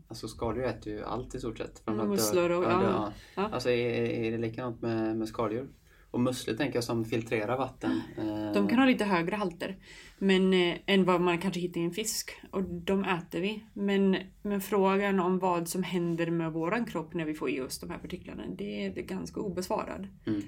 [0.08, 1.88] alltså skaldjur äter ju allt i stort sett.
[1.88, 2.84] Mm, musslor och, ja.
[2.84, 3.14] ja.
[3.36, 3.50] ja.
[3.52, 5.70] Alltså är, är det likadant med, med skaldjur?
[6.12, 8.02] Och musslor tänker jag som filtrerar vatten.
[8.18, 8.54] Eh.
[8.54, 9.78] De kan ha lite högre halter
[10.24, 12.32] men, eh, än vad man kanske hittar i en fisk.
[12.52, 13.66] Och de äter vi.
[13.74, 17.80] Men, men frågan om vad som händer med våran kropp när vi får i oss
[17.80, 20.08] de här partiklarna, det är, ganska obesvarad.
[20.28, 20.42] Mm.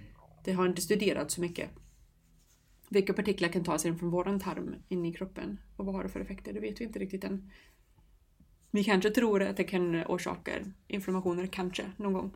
[0.43, 1.69] Det har inte studerats så mycket.
[2.89, 5.59] Vilka partiklar kan ta sig från våran tarm in i kroppen?
[5.77, 6.53] Och vad har det för effekter?
[6.53, 7.51] Det vet vi inte riktigt än.
[8.71, 10.51] Vi kanske tror att det kan orsaka
[10.87, 12.31] inflammationer, kanske, någon gång.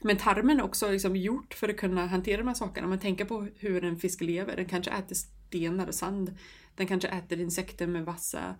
[0.00, 2.84] Men tarmen är också liksom gjort för att kunna hantera de här sakerna.
[2.84, 4.56] Om man tänker på hur en fisk lever.
[4.56, 6.36] Den kanske äter stenar och sand.
[6.74, 8.56] Den kanske äter insekter med vassa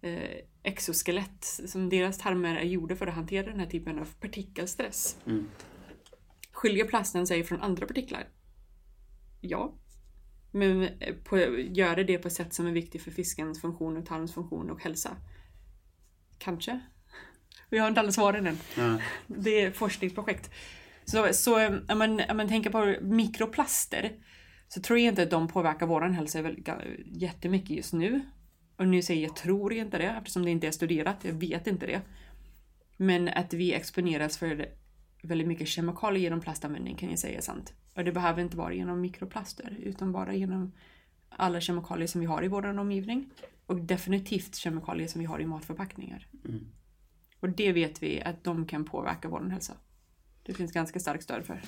[0.00, 1.44] eh, exoskelett.
[1.44, 5.16] Som deras tarmar är gjorda för att hantera den här typen av partikelstress.
[5.26, 5.48] Mm.
[6.52, 8.28] Skiljer plasten sig från andra partiklar?
[9.40, 9.74] Ja.
[10.50, 13.96] Men eh, på, gör det det på ett sätt som är viktigt för fiskens funktion
[13.96, 15.16] och tarmens funktion och hälsa?
[16.38, 16.80] Kanske.
[17.74, 18.58] Vi har inte alla svaren än.
[18.76, 18.98] Mm.
[19.26, 20.50] Det är forskningsprojekt.
[21.04, 24.12] Så, så eh, om, man, om man tänker på mikroplaster
[24.68, 26.42] så tror jag inte att de påverkar vår hälsa
[27.04, 28.20] jättemycket just nu.
[28.76, 31.16] Och nu säger jag tror inte det eftersom det inte är studerat.
[31.22, 32.00] Jag vet inte det.
[32.96, 34.68] Men att vi exponeras för
[35.22, 37.72] väldigt mycket kemikalier genom plastanvändning kan jag säga är sant.
[37.94, 40.72] Och det behöver inte vara genom mikroplaster utan bara genom
[41.28, 43.30] alla kemikalier som vi har i vår omgivning.
[43.66, 46.26] Och definitivt kemikalier som vi har i matförpackningar.
[46.44, 46.66] Mm.
[47.44, 49.72] Och det vet vi att de kan påverka vår hälsa.
[50.42, 51.62] Det finns ganska starkt stöd för.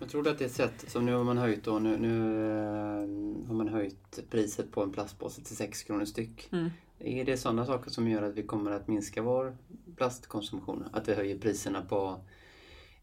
[0.00, 2.08] Jag tror att det är ett sätt, som nu har man höjt då, nu, nu
[2.08, 6.48] uh, har man höjt priset på en plastpåse till 6 kronor styck.
[6.52, 6.70] Mm.
[6.98, 9.56] Är det sådana saker som gör att vi kommer att minska vår
[9.96, 10.88] plastkonsumtion?
[10.92, 12.20] Att vi höjer priserna på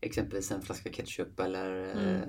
[0.02, 2.16] exempelvis en flaska ketchup eller mm.
[2.16, 2.22] uh,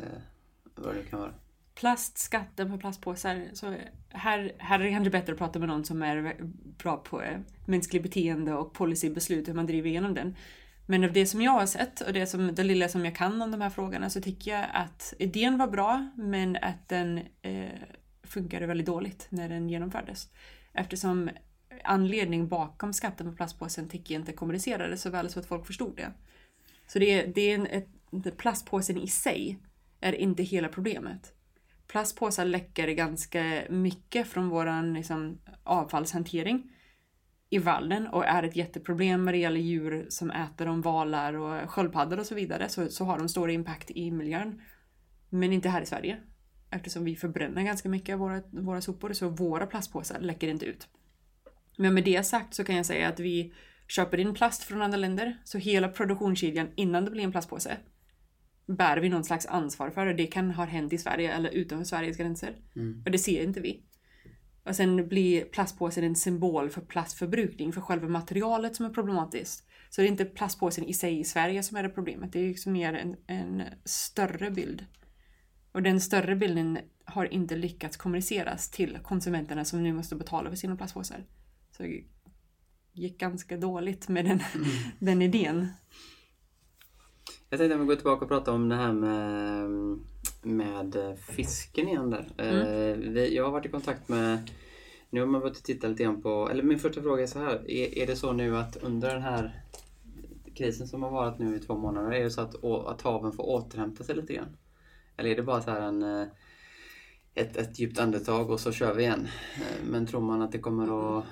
[0.75, 1.35] vad det kan vara?
[1.79, 3.49] Plastskatten på plastpåsar.
[3.53, 3.75] Så
[4.09, 6.37] här, här är det kanske bättre att prata med någon som är
[6.79, 10.37] bra på eh, mänskligt beteende och policybeslut, hur man driver igenom den.
[10.87, 13.43] Men av det som jag har sett och det, som, det lilla som jag kan
[13.43, 17.69] om de här frågorna så tycker jag att idén var bra men att den eh,
[18.23, 20.31] funkade väldigt dåligt när den genomfördes.
[20.73, 21.31] Eftersom
[21.85, 25.97] anledning bakom skatten på plastpåsen tycker jag inte kommunicerades så väl så att folk förstod
[25.97, 26.13] det.
[26.87, 29.59] Så det det är en, ett, plastpåsen i sig
[30.01, 31.35] är inte hela problemet.
[31.89, 36.71] Plastpåsar läcker ganska mycket från vår liksom, avfallshantering
[37.51, 41.71] i vallen och är ett jätteproblem när det gäller djur som äter dem, valar och
[41.71, 44.63] sköldpaddor och så vidare så, så har de stor impact i miljön.
[45.29, 46.19] Men inte här i Sverige.
[46.71, 50.89] Eftersom vi förbränner ganska mycket av våra, våra sopor så våra plastpåsar läcker inte ut.
[51.77, 53.55] Men med det sagt så kan jag säga att vi
[53.87, 57.77] köper in plast från andra länder så hela produktionskedjan innan det blir en plastpåse
[58.69, 61.85] bär vi någon slags ansvar för och det kan ha hänt i Sverige eller utanför
[61.85, 62.57] Sveriges gränser.
[62.77, 63.03] Mm.
[63.05, 63.83] Och det ser inte vi.
[64.65, 69.69] Och sen blir plastpåsen en symbol för plastförbrukning, för själva materialet som är problematiskt.
[69.91, 72.49] Så det är inte plastpåsen i sig i Sverige som är det problemet, det är
[72.49, 74.85] liksom mer en, en större bild.
[75.73, 80.57] Och den större bilden har inte lyckats kommuniceras till konsumenterna som nu måste betala för
[80.57, 81.25] sina plastpåsar.
[81.71, 82.05] Så det
[82.93, 84.69] gick ganska dåligt med den, mm.
[84.99, 85.69] den idén.
[87.51, 89.71] Jag tänkte att vi går tillbaka och prata om det här med,
[90.43, 92.29] med fisken igen där.
[92.37, 93.17] Mm.
[93.17, 94.51] Eh, jag har varit i kontakt med
[95.11, 97.71] nu har man börjat titta lite grann på, eller min första fråga är så här.
[97.71, 99.63] Är, är det så nu att under den här
[100.55, 103.49] krisen som har varit nu i två månader, är det så att, att haven får
[103.49, 104.57] återhämta sig lite grann?
[105.17, 106.27] Eller är det bara så här en, eh,
[107.35, 109.29] ett, ett djupt andetag och så kör vi igen?
[109.57, 111.25] Eh, men tror man att det kommer att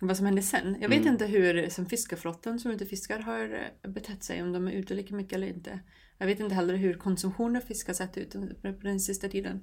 [0.00, 0.76] vad som händer sen.
[0.80, 1.12] Jag vet mm.
[1.12, 4.94] inte hur som fiskarflottan som ute fiskar har eh, betett sig, om de är ute
[4.94, 5.80] lika mycket eller inte.
[6.18, 8.32] Jag vet inte heller hur konsumtionen av fisk har sett ut
[8.62, 9.62] på den sista tiden.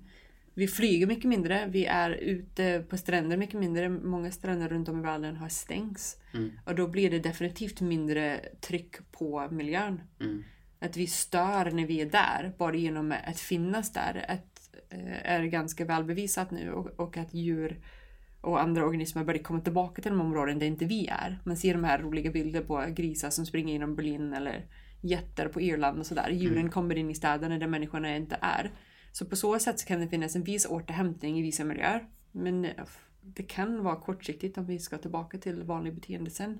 [0.56, 3.90] Vi flyger mycket mindre, vi är ute på stränder mycket mindre.
[3.90, 6.18] Många stränder runt om i världen har stängts.
[6.34, 6.52] Mm.
[6.66, 10.02] Och då blir det definitivt mindre tryck på miljön.
[10.20, 10.44] Mm.
[10.80, 15.44] Att vi stör när vi är där, bara genom att finnas där, att, eh, är
[15.44, 16.72] ganska välbevisat nu.
[16.72, 17.80] Och, och att djur
[18.44, 21.40] och andra organismer börjar komma tillbaka till de områden där inte vi är.
[21.44, 24.66] Man ser de här roliga bilder på grisar som springer genom Berlin eller
[25.02, 26.30] jätter på Irland och sådär.
[26.30, 26.72] Djuren mm.
[26.72, 28.72] kommer in i städerna där människorna inte är.
[29.12, 32.08] Så på så sätt så kan det finnas en viss återhämtning i vissa miljöer.
[32.32, 32.72] Men eh,
[33.22, 36.60] det kan vara kortsiktigt om vi ska tillbaka till vanlig beteende sen.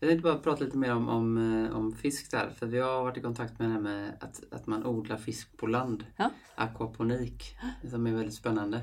[0.00, 2.50] Jag tänkte bara prata lite mer om, om, eh, om fisk där.
[2.50, 5.56] För vi har varit i kontakt med det här med att, att man odlar fisk
[5.56, 6.06] på land.
[6.16, 6.30] Ja.
[6.54, 7.56] Aquaponik.
[7.90, 8.80] Som är väldigt spännande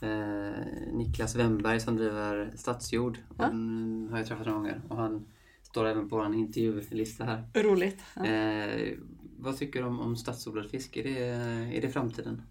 [0.00, 3.18] eh, Niklas Wemberg som driver Stadsjord.
[3.38, 3.44] Ja.
[3.44, 5.26] Han har jag träffat några gånger och han
[5.62, 7.44] står även på en intervjulista här.
[7.54, 8.02] Roligt.
[8.16, 8.26] Ja.
[8.26, 8.92] Eh,
[9.38, 10.96] vad tycker du om, om stadsodlad fisk?
[10.96, 11.18] Är det,
[11.76, 12.42] är det framtiden?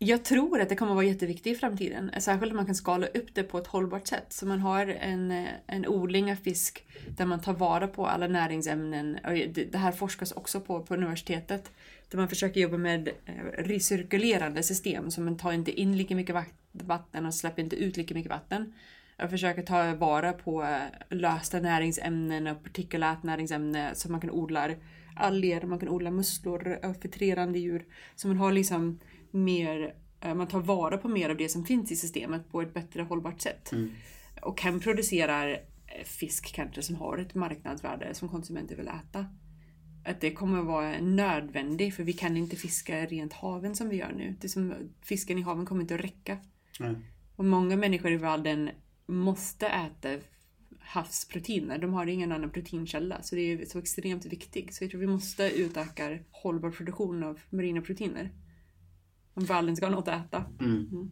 [0.00, 2.10] Jag tror att det kommer att vara jätteviktigt i framtiden.
[2.18, 4.32] Särskilt om man kan skala upp det på ett hållbart sätt.
[4.32, 9.18] Så man har en, en odling av fisk där man tar vara på alla näringsämnen.
[9.72, 11.72] Det här forskas också på på universitetet.
[12.10, 15.10] Där man försöker jobba med eh, recirkulerande system.
[15.10, 16.34] Så man tar inte in lika mycket
[16.82, 18.74] vatten och släpper inte ut lika mycket vatten.
[19.16, 20.78] Jag försöker ta vara på eh,
[21.10, 24.70] lösta näringsämnen och partikulärt näringsämne så man kan odla
[25.16, 27.86] alger, man kan odla musslor och filtrerande djur.
[28.16, 31.92] Så man har liksom mer, eh, man tar vara på mer av det som finns
[31.92, 33.72] i systemet på ett bättre hållbart sätt.
[33.72, 33.90] Mm.
[34.42, 35.56] Och kan producera
[36.04, 39.26] fisk kanske som har ett marknadsvärde som konsumenter vill äta
[40.08, 44.12] att det kommer vara nödvändigt för vi kan inte fiska rent haven som vi gör
[44.12, 44.36] nu.
[44.40, 46.38] Det som, fisken i haven kommer inte att räcka.
[46.80, 46.96] Mm.
[47.36, 48.70] Och många människor i världen
[49.06, 50.08] måste äta
[50.80, 51.78] havsproteiner.
[51.78, 54.74] De har ingen annan proteinkälla så det är så extremt viktigt.
[54.74, 58.30] Så jag tror vi måste utöka hållbar produktion av marina proteiner.
[59.34, 60.44] Om världen ska ha något att äta.
[60.60, 60.88] Mm.
[60.92, 61.10] Mm.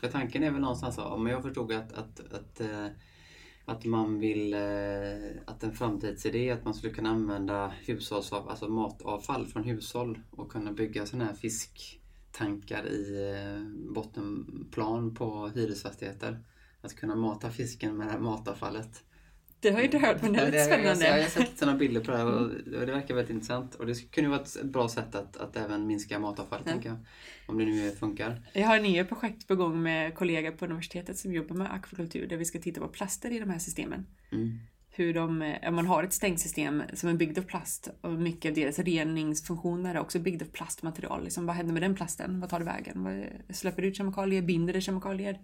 [0.00, 2.86] För tanken är väl någonstans, om jag förstod att, att, att eh,
[3.68, 4.60] att man vill eh,
[5.44, 10.52] att en framtidsidé är att man skulle kunna använda hushållsavfall, alltså matavfall från hushåll och
[10.52, 11.34] kunna bygga sådana här
[12.36, 16.38] fisktankar i eh, bottenplan på hyresfastigheter.
[16.80, 19.02] Att kunna mata fisken med matavfallet.
[19.60, 21.04] Det har jag inte hört men det är lite spännande.
[21.04, 23.74] Jag, jag, har sett sådana bilder på det här och det verkar väldigt intressant.
[23.74, 26.72] Och det kunde vara ett bra sätt att, att även minska matavfall, ja.
[26.72, 26.98] tänker jag.
[27.46, 28.42] Om det nu funkar.
[28.52, 32.36] Jag har nya projekt på gång med kollegor på universitetet som jobbar med akvakultur där
[32.36, 34.06] vi ska titta på plaster i de här systemen.
[34.32, 34.58] Mm.
[34.96, 38.54] Hur de, om man har ett stängsystem som är byggt av plast och mycket av
[38.54, 41.24] deras reningsfunktioner är också byggda av plastmaterial.
[41.24, 42.40] Liksom, vad händer med den plasten?
[42.40, 43.04] Vad tar det vägen?
[43.04, 44.42] Vad, släpper det ut kemikalier?
[44.42, 45.40] Binder det kemikalier?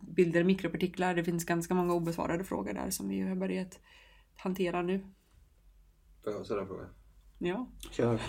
[0.00, 1.14] bilder, mikropartiklar.
[1.14, 3.80] Det finns ganska många obesvarade frågor där som vi har börjat
[4.36, 4.98] hantera nu.
[6.24, 6.84] Får jag ställa en fråga?
[7.38, 7.66] Ja.
[7.90, 8.20] Kör.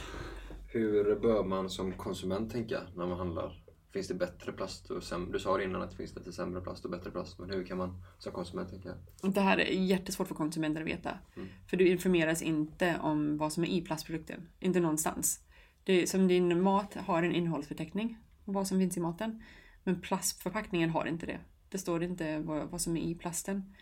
[0.67, 3.64] Hur bör man som konsument tänka när man handlar
[3.95, 5.31] finns det bättre plast och sämre?
[5.31, 7.39] Du sa det innan att det finns lite sämre plast och bättre plast.
[7.39, 8.93] Men hur kan man som konsument tänka?
[9.21, 11.19] Det här är jättesvårt för konsumenter att veta.
[11.35, 11.47] Mm.
[11.67, 14.49] För du informeras inte om vad som är i plastprodukten.
[14.59, 15.39] Inte någonstans.
[15.85, 18.17] Är, som din mat har en innehållsförteckning.
[18.45, 19.43] Vad som finns i maten.
[19.83, 21.39] Men plastförpackningen har inte det.
[21.69, 23.75] Det står inte vad, vad som är i plasten.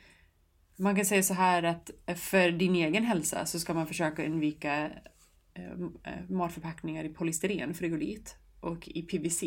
[0.76, 4.92] Man kan säga så här att för din egen hälsa så ska man försöka undvika
[5.54, 5.72] eh,
[6.04, 9.44] eh, matförpackningar i polystyren, frigolit och i PVC.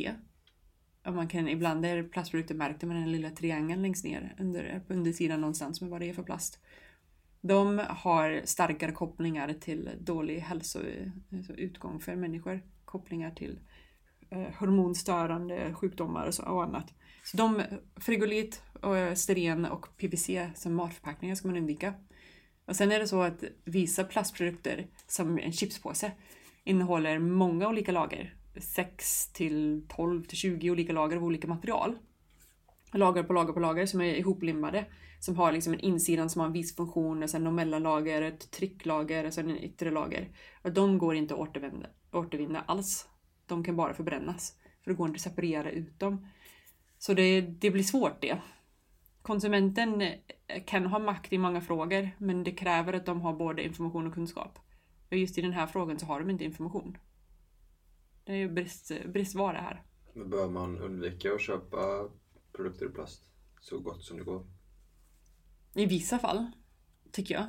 [1.14, 5.40] Man kan, ibland är plastprodukter märkta med den lilla triangeln längst ner under, på undersidan
[5.40, 6.58] någonstans med vad det är för plast.
[7.40, 12.62] De har starkare kopplingar till dålig hälsoutgång alltså för människor.
[12.84, 13.58] Kopplingar till
[14.30, 16.94] eh, hormonstörande sjukdomar och, så, och annat.
[17.24, 17.62] Så de,
[17.96, 21.94] frigolit, och styren och PVC som matförpackningar ska man undvika.
[22.64, 26.12] Och sen är det så att vissa plastprodukter, som en chipspåse,
[26.64, 28.35] innehåller många olika lager.
[28.60, 31.98] 6 till 12 till 20 olika lager av olika material.
[32.92, 34.86] Lager på lager på lager som är ihoplimmade.
[35.20, 39.24] Som har liksom en insida som har en viss funktion, och sen mellanlager, ett trycklager
[39.26, 40.28] och sen en yttre lager.
[40.62, 43.08] Och de går inte att återvinna, återvinna alls.
[43.46, 44.54] De kan bara förbrännas.
[44.84, 46.28] För det går inte att separera ut dem.
[46.98, 48.38] Så det, det blir svårt det.
[49.22, 50.14] Konsumenten eh,
[50.66, 54.14] kan ha makt i många frågor, men det kräver att de har både information och
[54.14, 54.58] kunskap.
[55.10, 56.96] Och just i den här frågan så har de inte information.
[58.26, 59.82] Det är ju brist, bristvara här.
[60.14, 62.10] Men bör man undvika att köpa
[62.52, 63.22] produkter i plast
[63.60, 64.46] så gott som det går?
[65.74, 66.50] I vissa fall,
[67.12, 67.46] tycker jag.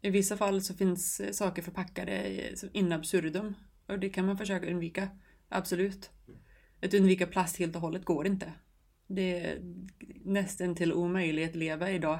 [0.00, 2.40] I vissa fall så finns saker förpackade
[2.72, 3.54] in absurdum.
[3.86, 5.08] Och det kan man försöka undvika.
[5.48, 6.10] Absolut.
[6.82, 8.52] Att undvika plast helt och hållet går inte.
[9.06, 9.58] Det är
[10.24, 12.18] nästan till omöjligt att leva idag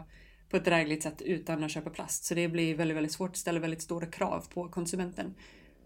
[0.49, 2.25] på ett drägligt sätt utan att köpa plast.
[2.25, 3.37] Så det blir väldigt, väldigt svårt.
[3.37, 5.35] ställer väldigt stora krav på konsumenten.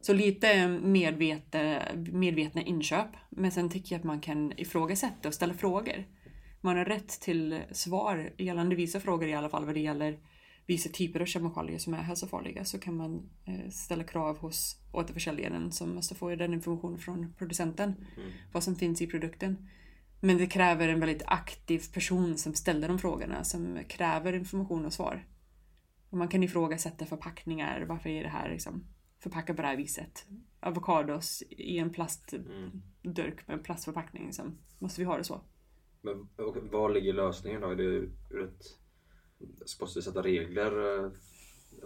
[0.03, 1.83] Så lite medvetna,
[2.13, 3.09] medvetna inköp.
[3.31, 6.05] Men sen tycker jag att man kan ifrågasätta och ställa frågor.
[6.61, 10.19] Man har rätt till svar gällande vissa frågor i alla fall vad det gäller
[10.67, 15.73] vissa typer av kemikalier som är hälsofarliga så kan man eh, ställa krav hos återförsäljaren
[15.73, 17.95] som måste få den information från producenten.
[18.17, 18.31] Mm.
[18.53, 19.69] Vad som finns i produkten.
[20.21, 24.93] Men det kräver en väldigt aktiv person som ställer de frågorna, som kräver information och
[24.93, 25.27] svar.
[26.11, 27.85] Och man kan ifrågasätta förpackningar.
[27.89, 28.85] Varför är det här liksom
[29.23, 30.27] förpackat på det här viset?
[30.61, 34.27] Avokados i en plastdurk med en plastförpackning.
[34.27, 34.59] Liksom.
[34.79, 35.41] Måste vi ha det så?
[36.03, 36.29] Men
[36.71, 37.69] var ligger lösningen då?
[37.71, 38.79] Är det ur ett...
[39.81, 40.67] Måste vi sätta regler?
[41.05, 41.11] eh,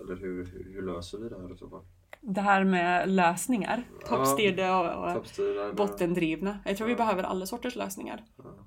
[0.01, 1.84] Eller hur, hur, löser vi det här i så fall?
[2.20, 3.84] Det här med lösningar.
[4.01, 5.72] Ja, Toppstyrda och, och Toppstyrda?
[5.72, 6.59] bottendrivna.
[6.64, 6.97] Jag tror vi Ja.
[6.99, 8.24] behöver alla sorters lösningar.
[8.37, 8.66] Ja.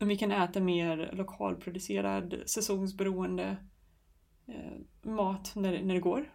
[0.00, 3.56] Om vi kan äta mer lokalproducerad, säsongsberoende
[4.46, 6.32] eh, mat när, när det går.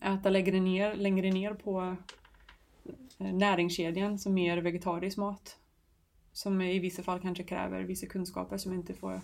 [0.00, 1.96] Äta längre ner, längre ner på
[3.18, 5.56] eh, näringskedjan, som mer vegetarisk mat.
[6.32, 9.20] Som i vissa fall kanske kräver vissa kunskaper som inte får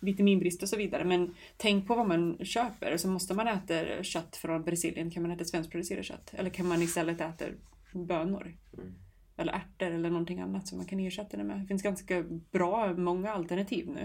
[0.00, 1.04] vitaminbrist och så vidare.
[1.04, 2.96] Men tänk på vad man köper.
[2.96, 6.34] Så måste man äta kött från Brasilien, kan man äta svenskproducerat kött?
[6.34, 7.44] Eller kan man istället äta
[7.92, 8.56] bönor?
[8.78, 8.94] Mm.
[9.36, 11.60] Eller ärtor eller någonting annat som man kan ersätta det med.
[11.60, 14.02] Det finns ganska bra, många alternativ nu.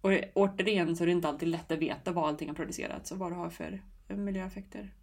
[0.00, 3.18] Och återigen så är det inte alltid lätt att veta vad allting har producerats och
[3.18, 4.94] vad det har för miljöeffekter.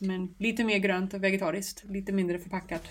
[0.00, 2.82] Men lite mer grönt och vegetariskt, lite mindre förpackat.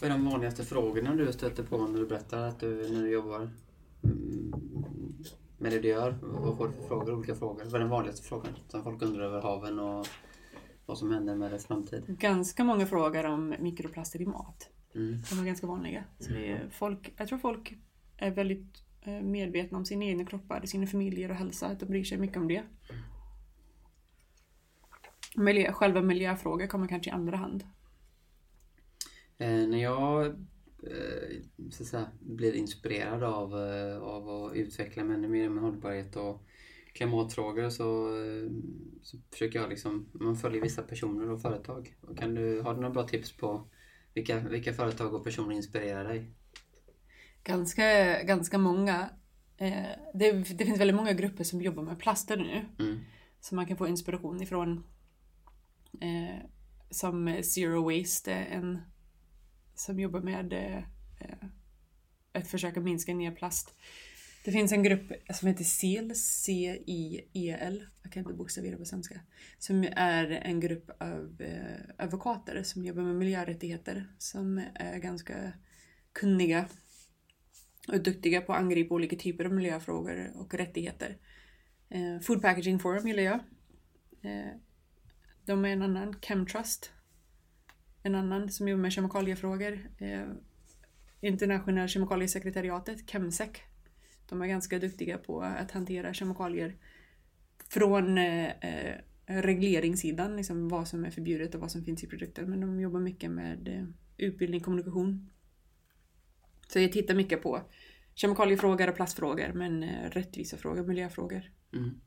[0.00, 3.50] Vad är de vanligaste frågorna du stöter på när du berättar att du, du jobbar
[4.04, 4.52] mm,
[5.58, 6.18] med det du gör?
[6.22, 7.14] Vad får du för frågor?
[7.14, 7.64] Olika frågor.
[7.64, 10.06] Vad är den vanligaste frågan som folk undrar över haven och
[10.86, 12.04] vad som händer med dess framtid?
[12.06, 14.68] Ganska många frågor om mikroplaster i mat.
[14.94, 15.20] Mm.
[15.30, 16.04] De är ganska vanliga.
[16.18, 17.74] Så det är folk, jag tror folk
[18.16, 21.66] är väldigt eh, medvetna om sina egna kroppar, sina familjer och hälsa.
[21.66, 22.62] Att de bryr sig mycket om det.
[25.36, 27.64] Miljö, själva miljöfrågor kommer kanske i andra hand.
[29.38, 31.40] Eh, när jag eh,
[31.70, 36.42] så säga, blir inspirerad av, eh, av att utveckla mig ännu mer med hållbarhet och
[36.92, 38.50] klimatfrågor så, eh,
[39.02, 41.96] så försöker jag liksom, man följer vissa personer och företag.
[42.00, 43.68] Och kan du, har du några bra tips på
[44.14, 46.30] vilka, vilka företag och personer inspirerar dig?
[47.44, 49.10] Ganska, ganska många.
[49.56, 52.64] Eh, det, det finns väldigt många grupper som jobbar med plaster nu.
[52.78, 53.00] Mm.
[53.40, 54.84] Så man kan få inspiration ifrån.
[56.00, 56.46] Eh,
[56.90, 58.82] som Zero Waste är en
[59.74, 60.82] som jobbar med eh,
[62.32, 63.74] att försöka minska ner plast.
[64.44, 69.20] Det finns en grupp som heter CEL, C-I-E-L, jag kan inte bokstavera på svenska,
[69.58, 75.52] som är en grupp av eh, advokater som jobbar med miljörättigheter, som är ganska
[76.12, 76.66] kunniga
[77.88, 81.16] och duktiga på att angripa olika typer av miljöfrågor och rättigheter.
[81.88, 83.40] Eh, Food Packaging Forum gillar jag.
[84.22, 84.52] Eh,
[85.44, 86.20] de är en annan.
[86.20, 86.90] Chemtrust.
[88.02, 89.90] En annan som jobbar med kemikaliefrågor.
[89.98, 90.28] Eh,
[91.20, 93.50] Internationella kemikaliesekretariatet, Chemsec.
[94.32, 96.76] De är ganska duktiga på att hantera kemikalier
[97.68, 102.50] från eh, eh, regleringssidan, liksom vad som är förbjudet och vad som finns i produkten.
[102.50, 103.84] Men de jobbar mycket med eh,
[104.16, 105.30] utbildning, kommunikation.
[106.68, 107.60] Så jag tittar mycket på
[108.14, 111.50] kemikaliefrågor och plastfrågor, men eh, rättvisefrågor, miljöfrågor.
[111.72, 112.00] Mm.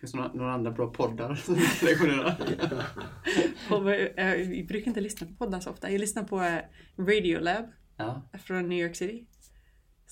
[0.00, 2.24] Finns det några, några andra bra poddar som du?
[3.74, 3.86] Och,
[4.50, 5.90] vi brukar inte lyssna på poddar så ofta.
[5.90, 6.60] Jag lyssnar på
[7.02, 7.64] Radiolab
[7.96, 8.22] Ja.
[8.44, 9.26] från New York City.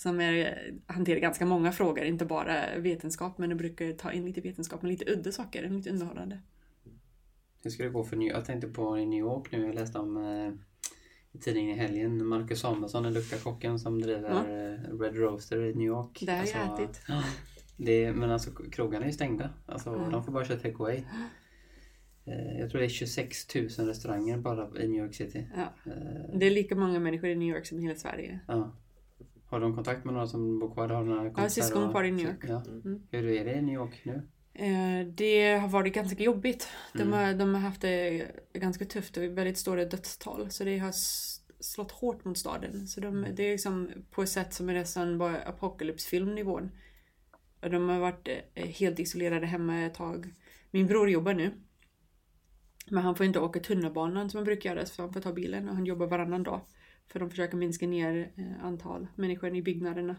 [0.00, 4.40] Som är, hanterar ganska många frågor, inte bara vetenskap, men det brukar ta in lite
[4.40, 6.38] vetenskap med lite udda saker, lite underhållande.
[7.62, 9.66] Hur ska det gå för New Jag tänkte på i New York nu.
[9.66, 10.52] Jag läste om eh,
[11.32, 12.26] i tidningen i helgen.
[12.26, 16.18] Marcus Samuelsson, den duktiga kocken som driver eh, Red Roaster i New York.
[16.26, 17.02] Det har jag Alltså, ätit.
[17.08, 17.22] Ja,
[17.76, 19.50] det, men alltså krogarna är ju stängda.
[19.66, 20.10] Alltså, Mm.
[20.12, 21.02] De får bara köra take away.
[22.24, 25.46] Eh, jag tror det är 26 000 restauranger bara i New York City.
[25.56, 25.92] Ja.
[25.92, 28.40] Eh, Det är lika många människor i New York som i hela Sverige.
[28.48, 28.72] ja.
[29.50, 30.88] Har de kontakt med några som bor kvar?
[30.88, 32.44] Har du några kompisar syskon och- kvar i New York.
[32.48, 32.62] Ja.
[32.66, 33.02] Mm.
[33.10, 34.28] Hur är det i New York nu?
[34.54, 36.68] Eh, Det har varit ganska jobbigt.
[36.92, 37.12] De, Mm.
[37.12, 40.50] har, de har haft det ganska tufft och väldigt stora dödstal.
[40.50, 40.92] Så det har
[41.60, 42.86] slått hårt mot staden.
[42.86, 46.70] Så de, det är liksom på ett sätt som är nästan bara apokalypsfilmnivån.
[47.60, 50.32] De har varit eh, helt isolerade hemma ett tag.
[50.70, 51.52] Min bror jobbar nu.
[52.90, 55.68] Men han får inte åka tunnelbanan som han brukar göra så han får ta bilen
[55.68, 56.60] och han jobbar varannan dag.
[57.12, 60.16] För de försöker minska ner eh, antal människor i byggnaderna.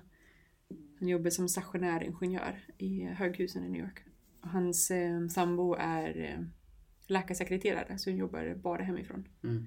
[1.00, 4.00] Han jobbar som stationäringenjör i höghusen i New York.
[4.42, 6.46] Hans eh, sambo är eh,
[7.08, 9.28] läkarsekreterare så hon jobbar bara hemifrån.
[9.44, 9.66] Mm.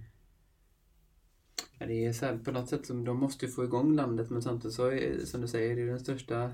[1.78, 4.42] Ja, det är så här, på något sätt som de måste få igång landet men
[4.42, 6.50] samtidigt så är som du säger det är den största, eh,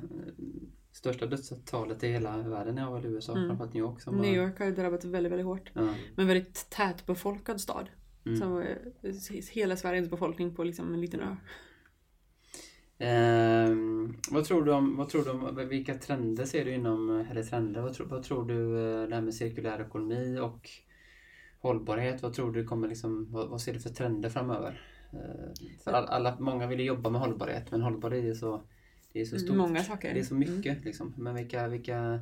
[0.93, 3.49] största dödstalet i hela världen är väl USA, Mm.
[3.49, 4.01] framförallt New York.
[4.01, 5.71] Som New York har ju drabbats väldigt, väldigt hårt.
[5.75, 5.95] Ja.
[6.17, 7.89] Men väldigt tätbefolkad stad.
[8.27, 8.39] Mm.
[8.39, 8.77] Så, eh,
[9.51, 11.37] hela Sveriges befolkning på liksom en liten ö.
[13.03, 17.43] Ehm, vad tror du om, vad tror du om, vilka trender ser du inom, eller
[17.43, 20.71] trender, vad tror, vad tror du eh, det här med cirkulär ekonomi och
[21.61, 24.83] hållbarhet, vad tror du kommer liksom, vad, vad ser du för trender framöver?
[25.13, 28.63] Eh, för all, alla, många vill ju jobba med hållbarhet men hållbarhet är så,
[29.13, 29.57] det är så stort.
[29.57, 30.15] Många saker.
[30.15, 31.15] Det är så mycket liksom.
[31.17, 32.21] Men vilka, vilka,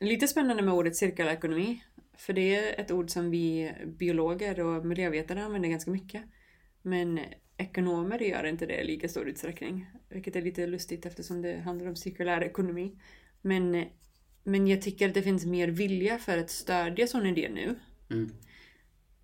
[0.00, 1.82] Lite spännande med ordet cirkulär ekonomi.
[2.16, 6.22] För det är ett ord som vi biologer och miljövetare använder ganska mycket.
[6.82, 7.20] Men
[7.56, 9.86] ekonomer gör inte det i lika stor utsträckning.
[10.08, 12.98] Vilket är lite lustigt eftersom det handlar om cirkulär ekonomi.
[13.42, 13.84] Men,
[14.44, 17.78] men jag tycker att det finns mer vilja för att stödja sån idé nu.
[18.10, 18.30] mm,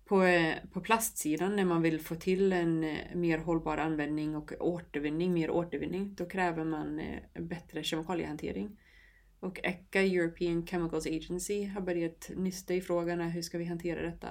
[0.05, 0.25] På,
[0.71, 5.49] på plastsidan när man vill få till en eh, mer hållbar användning och återvinning, mer
[5.49, 8.77] återvinning, då kräver man eh, bättre kemikaliehantering.
[9.43, 14.27] Och ECHA, European Chemicals Agency, har börjat nysta i frågan hur ska vi hantera detta?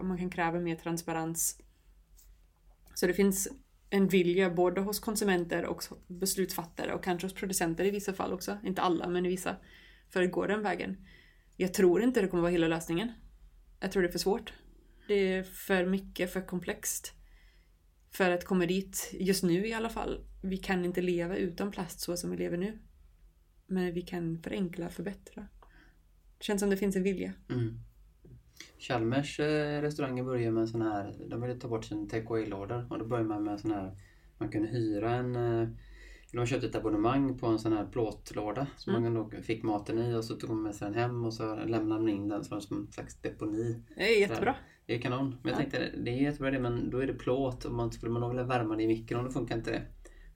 [0.00, 1.60] Om Man kan kräva mer transparens.
[2.94, 3.48] Så det finns
[3.90, 8.58] en vilja både hos konsumenter och beslutsfattare och kanske hos producenter i vissa fall också.
[8.64, 9.56] Inte alla, men i vissa.
[10.10, 10.96] För att gå den vägen.
[11.56, 13.12] Jag tror inte det kommer vara hela lösningen.
[13.80, 14.52] Jag tror det är för svårt.
[15.08, 17.12] Det är för mycket, för komplext.
[18.10, 20.26] För att komma dit, just nu i alla fall.
[20.42, 22.78] Vi kan inte leva utan plast så som vi lever nu.
[23.72, 25.46] Men vi kan förenkla, förbättra.
[26.38, 27.32] Det känns som det finns en vilja.
[27.50, 27.78] mm.
[28.78, 32.86] Chalmers eh, restauranger börjar med en sån här, de ville ta bort sin take away-lådor
[32.90, 33.96] och då började man med en sån här,
[34.38, 35.68] man kunde hyra en eh,
[36.32, 39.14] de köpte ett abonnemang på en sån här plåtlåda som Mm.
[39.14, 41.54] man då fick maten i och så tog man med sig den hem och så
[41.54, 43.82] lämnade man in den som en slags deponi.
[43.96, 44.54] Det är jättebra.
[44.86, 45.28] Det är kanon.
[45.28, 45.56] Men jag Ja.
[45.56, 48.30] tänkte, det är jättebra det men då är det plåt och man skulle man nog
[48.30, 49.82] vilja värma det i mikron, då funkar inte det.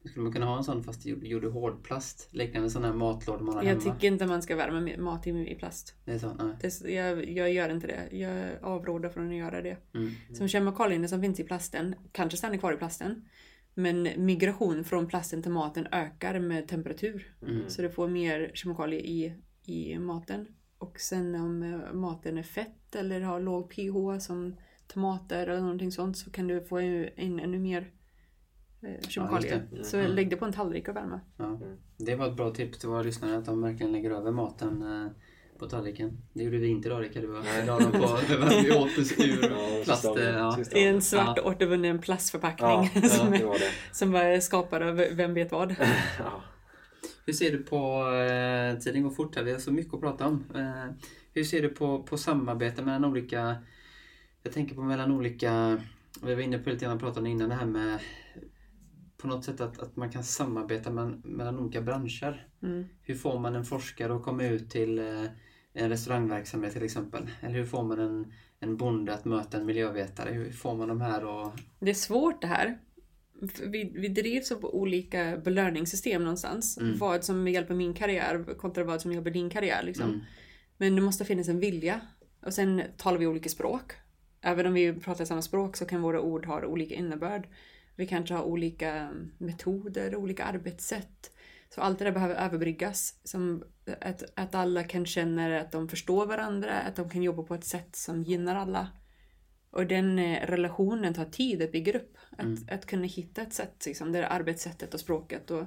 [0.09, 3.54] Skulle man kunna ha en sån fast gjord, i hårdplast, liknande sån här matlåda man
[3.54, 3.80] har Jag hemma.
[3.80, 5.94] tycker inte man ska värma mat i, i plast.
[6.04, 6.57] Det är så, nej.
[6.61, 8.16] Det, jag, jag gör inte det.
[8.16, 9.76] Jag avråder från att göra det.
[9.94, 10.11] Mm.
[10.34, 13.28] Som kemikalierna som finns i plasten kanske stannar kvar i plasten.
[13.74, 17.34] Men migration från plasten till maten ökar med temperatur.
[17.42, 17.68] Mm.
[17.68, 19.32] Så du får mer kemikalier i,
[19.64, 20.46] i maten.
[20.78, 25.92] Och sen om eh, maten är fett eller har låg pH som tomater eller någonting
[25.92, 27.90] sånt så kan du få in ännu mer
[29.09, 29.62] kemikalier.
[29.72, 29.84] det.
[29.84, 30.12] Så Mm.
[30.12, 31.20] lägg det på en tallrik och värma.
[31.37, 31.61] Ja.
[31.97, 35.59] Det var ett bra tips till våra lyssnare att de verkligen lägger över maten eh,
[35.59, 36.18] på tallriken.
[36.32, 37.24] Det gjorde vi inte idag Rickard.
[37.45, 37.66] Nej.
[37.66, 38.18] la dem på,
[38.62, 40.05] vi åt oss ur Ja, plast.
[40.05, 40.59] eh, Ja.
[40.74, 41.43] I en svart Ja.
[41.43, 43.70] återvunnen plastförpackning Ja, ja, som, det det.
[43.93, 45.70] som var skapad av vem vet vad.
[46.18, 46.43] Ja.
[47.26, 50.26] Hur ser du på, eh, tiden går fort här, vi har så mycket att prata
[50.26, 50.45] om.
[50.55, 50.95] Eh,
[51.34, 53.57] hur ser du på, på samarbete mellan olika,
[54.43, 55.80] jag tänker på mellan olika,
[56.22, 57.99] vi var inne på lite grann pratade innan det här med
[59.26, 62.46] på något sätt att, att man kan samarbeta man, mellan olika branscher.
[62.62, 62.84] Mm.
[63.02, 65.24] Hur får man en forskare att komma ut till eh,
[65.72, 67.30] en restaurangverksamhet till exempel?
[67.40, 70.30] Eller hur får man en, en bonde att möta en miljövetare?
[70.30, 71.52] Hur får man de här att...
[71.80, 72.78] Det är svårt det här.
[73.66, 76.78] Vi, vi drivs av olika belöningssystem någonstans.
[76.78, 76.98] Mm.
[76.98, 79.82] Vad som hjälper min karriär kontra vad som hjälper din karriär.
[79.82, 80.08] Liksom.
[80.08, 80.20] Mm.
[80.76, 82.00] Men det måste finnas en vilja.
[82.42, 83.92] Och sen talar vi olika språk.
[84.40, 87.48] Även om vi pratar samma språk så kan våra ord ha olika innebörd.
[87.97, 91.32] Vi kanske har olika metoder, olika arbetssätt.
[91.74, 93.20] Så allt det där behöver överbryggas.
[93.24, 93.64] Som
[94.01, 97.64] att, att alla kan känna att de förstår varandra, att de kan jobba på ett
[97.64, 98.88] sätt som gynnar alla.
[99.70, 102.16] Och den eh, relationen tar tid att bygga upp.
[102.30, 102.59] Att, Mm.
[102.70, 105.64] att kunna hitta ett sätt, liksom, det är arbetssättet och språket och,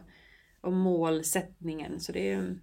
[0.62, 2.00] och målsättningen.
[2.00, 2.60] Så det, är-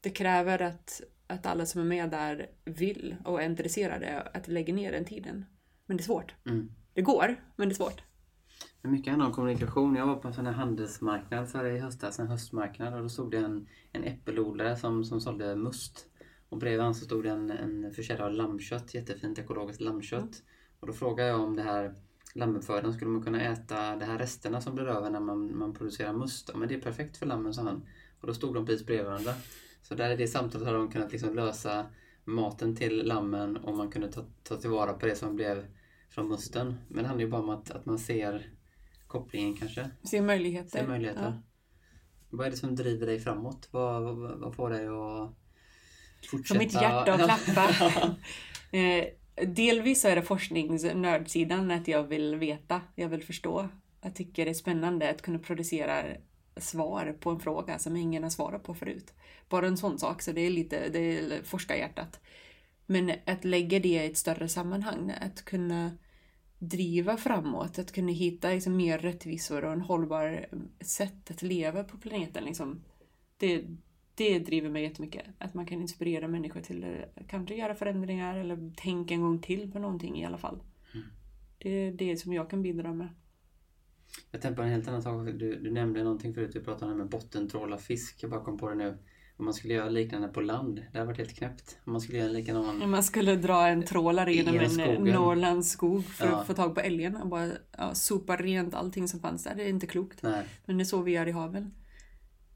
[0.00, 4.74] det kräver att, att alla som är med där vill och är intresserade att lägga
[4.74, 5.44] ner den tiden.
[5.86, 6.34] Men det är svårt.
[6.46, 6.72] Mm.
[6.94, 8.02] Det går, men det är svårt.
[8.86, 9.96] Men mycket handlar om kommunikation.
[9.96, 13.30] Jag var på en sån här handelsmarknad för i höstas, en höstmarknad och då stod
[13.30, 16.06] det en, en äppelodlare som, som sålde must.
[16.48, 20.42] Och bredvid han så stod det en, en försäljare av lammkött, jättefint ekologiskt lammkött.
[20.80, 21.94] Och då frågade jag om det här
[22.34, 26.12] lammuppfödaren, skulle man kunna äta de här resterna som blir över när man, man producerar
[26.12, 26.50] must?
[26.52, 27.86] Ja men det är perfekt för lammen, sa han.
[28.20, 29.32] Och då stod de precis bredvid varandra.
[29.82, 31.86] Så där i det samtalet har de kunnat liksom lösa
[32.24, 35.66] maten till lammen och man kunde ta, ta tillvara på det som blev
[36.10, 36.74] från musten.
[36.88, 38.55] Men det handlar ju bara om att, att man ser
[39.18, 39.90] kopplingen kanske.
[40.04, 40.70] Se möjligheter.
[40.70, 41.22] Ser möjligheter.
[41.22, 41.42] Ja.
[42.30, 43.68] Vad är det som driver dig framåt?
[43.70, 46.54] Vad, vad, vad får dig att fortsätta?
[46.54, 48.16] Får mitt hjärta att klappa.
[48.72, 49.04] Eh,
[49.46, 53.68] delvis så är det forskningsnördsidan, att jag vill veta, jag vill förstå.
[54.00, 56.04] Jag tycker det är spännande att kunna producera
[56.56, 59.14] svar på en fråga som ingen har svarat på förut.
[59.48, 62.20] Bara en sån sak, så det är lite, det är forskarhjärtat.
[62.86, 65.90] Men att lägga det i ett större sammanhang, att kunna
[66.58, 70.46] driva framåt, att kunna hitta liksom mer rättvisor och en hållbar
[70.80, 72.44] sätt att leva på planeten.
[72.44, 72.82] Liksom.
[73.36, 73.64] Det,
[74.14, 75.26] det driver mig jättemycket.
[75.38, 79.72] Att man kan inspirera människor till att kanske göra förändringar eller tänka en gång till
[79.72, 80.62] på någonting i alla fall.
[81.58, 83.08] Det är det som jag kan bidra med.
[84.30, 85.26] Jag tänkte på en helt annan sak.
[85.26, 86.56] Du, du nämnde någonting förut.
[86.56, 88.22] Vi pratade om det med bottentråla fisk.
[88.22, 88.98] Jag bara kom på det nu.
[89.38, 90.76] Om man skulle göra liknande på land.
[90.92, 91.78] Det hade varit helt knäppt.
[91.84, 92.82] Om man skulle göra likadan...
[92.82, 95.04] Om man skulle dra en trålare genom en.
[95.04, 96.36] Norrlands skog för Ja.
[96.40, 99.54] att få tag på älgen och bara ja, sopa rent allting som fanns där.
[99.54, 100.22] Det är inte klokt.
[100.22, 100.44] Nej.
[100.66, 101.74] Men det är så vi gör i haven.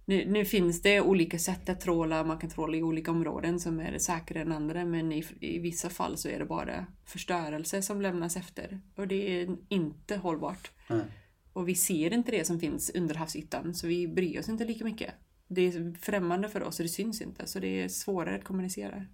[0.04, 2.24] Nu, nu finns det olika sätt att tråla.
[2.24, 4.84] Man kan tråla i olika områden som är säkrare än andra.
[4.84, 8.80] Men i, i vissa fall så är det bara förstörelse som lämnas efter.
[8.96, 10.70] Och det är inte hållbart.
[10.88, 11.04] Nej.
[11.52, 13.74] Och vi ser inte det som finns under havsytan.
[13.74, 15.14] Så vi bryr oss inte lika mycket.
[15.52, 17.46] Det är främmande för oss och det syns inte.
[17.46, 19.06] Så det är svårare att kommunicera.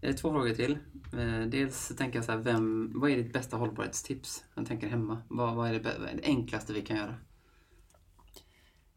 [0.00, 0.78] Två frågor till.
[1.18, 4.44] Eh, Dels tänker jag så här, vem, vad är ditt bästa hållbarhetstips?
[4.54, 5.22] Jag tänker hemma.
[5.28, 7.14] Vad, vad, är det, vad är det enklaste vi kan göra?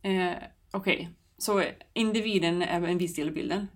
[0.01, 0.37] Eh,
[0.71, 3.67] Okej, så individen är en viss del i bilden.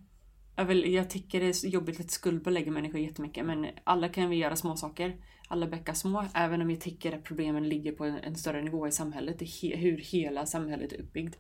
[0.56, 4.36] Jag, vill, jag tycker det är jobbigt att skuldbelägga människor jättemycket men alla kan vi
[4.36, 5.18] göra små saker.
[5.48, 8.88] Alla bäckar små, även om jag tycker att problemen ligger på en, en större nivå
[8.88, 9.42] i samhället.
[9.42, 11.40] He, hur hela samhället är uppbyggt.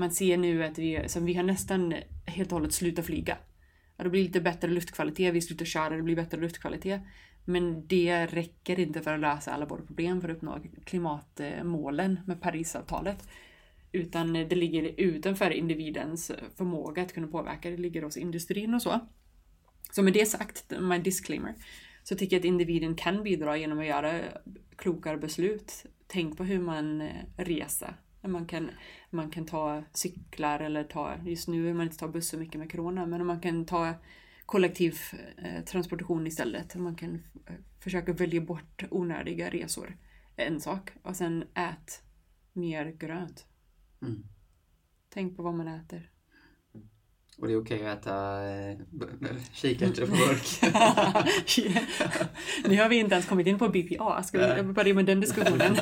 [0.00, 1.94] Man ser nu att vi, som vi har nästan
[2.26, 3.36] helt och hållet slutat flyga.
[3.96, 7.00] Ja, det blir lite bättre luftkvalitet, vi slutar köra, det blir bättre luftkvalitet.
[7.44, 12.40] Men det räcker inte för att lösa alla våra problem för att uppnå klimatmålen med
[12.40, 13.28] Parisavtalet.
[13.92, 17.70] Utan det ligger utanför individens förmåga att kunna påverka.
[17.70, 19.00] Det ligger hos industrin och så.
[19.90, 21.54] Så med det sagt, my disclaimer,
[22.02, 24.20] så tycker jag att individen kan bidra genom att göra
[24.76, 25.84] klokare beslut.
[26.06, 27.96] Tänk på hur man reser.
[28.22, 28.70] Man kan,
[29.10, 32.58] man kan ta cyklar eller ta, just nu vill man inte ta buss så mycket
[32.58, 33.94] med corona, men om man kan ta
[34.50, 34.98] kollektiv
[35.36, 36.74] eh, transportation istället.
[36.74, 37.14] Man kan
[37.46, 39.96] eh, försöka välja bort onödiga resor.
[40.36, 40.90] En sak.
[41.02, 42.02] Och sen ät
[42.52, 43.46] mer grönt.
[44.02, 44.22] Mm.
[45.08, 46.10] Tänk på vad man äter.
[47.38, 48.78] Och det är okej att äta eh,
[49.52, 50.62] kikärtor på burk.
[52.68, 54.22] nu har vi inte ens kommit in på BPA.
[54.22, 55.76] Ska vi börja med den diskussionen?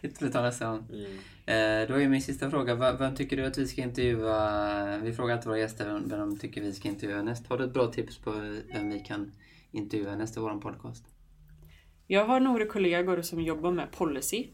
[0.00, 0.88] Det får vi ta nästa gång.
[0.92, 1.18] Mm.
[1.46, 2.96] Eh, då är min sista fråga.
[2.96, 4.98] Vem tycker du att vi ska intervjua?
[4.98, 7.46] Vi frågar alltid våra gäster vem de tycker vi ska intervjua näst.
[7.46, 8.30] Har du ett bra tips på
[8.72, 9.32] vem vi kan
[9.70, 11.04] intervjua nästa i vår podcast?
[12.06, 14.46] Jag har några kollegor som jobbar med policy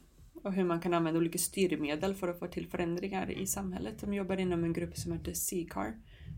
[0.42, 4.00] och hur man kan använda olika styrmedel för att få till förändringar i samhället.
[4.00, 5.94] De jobbar inom en grupp som heter CCAR,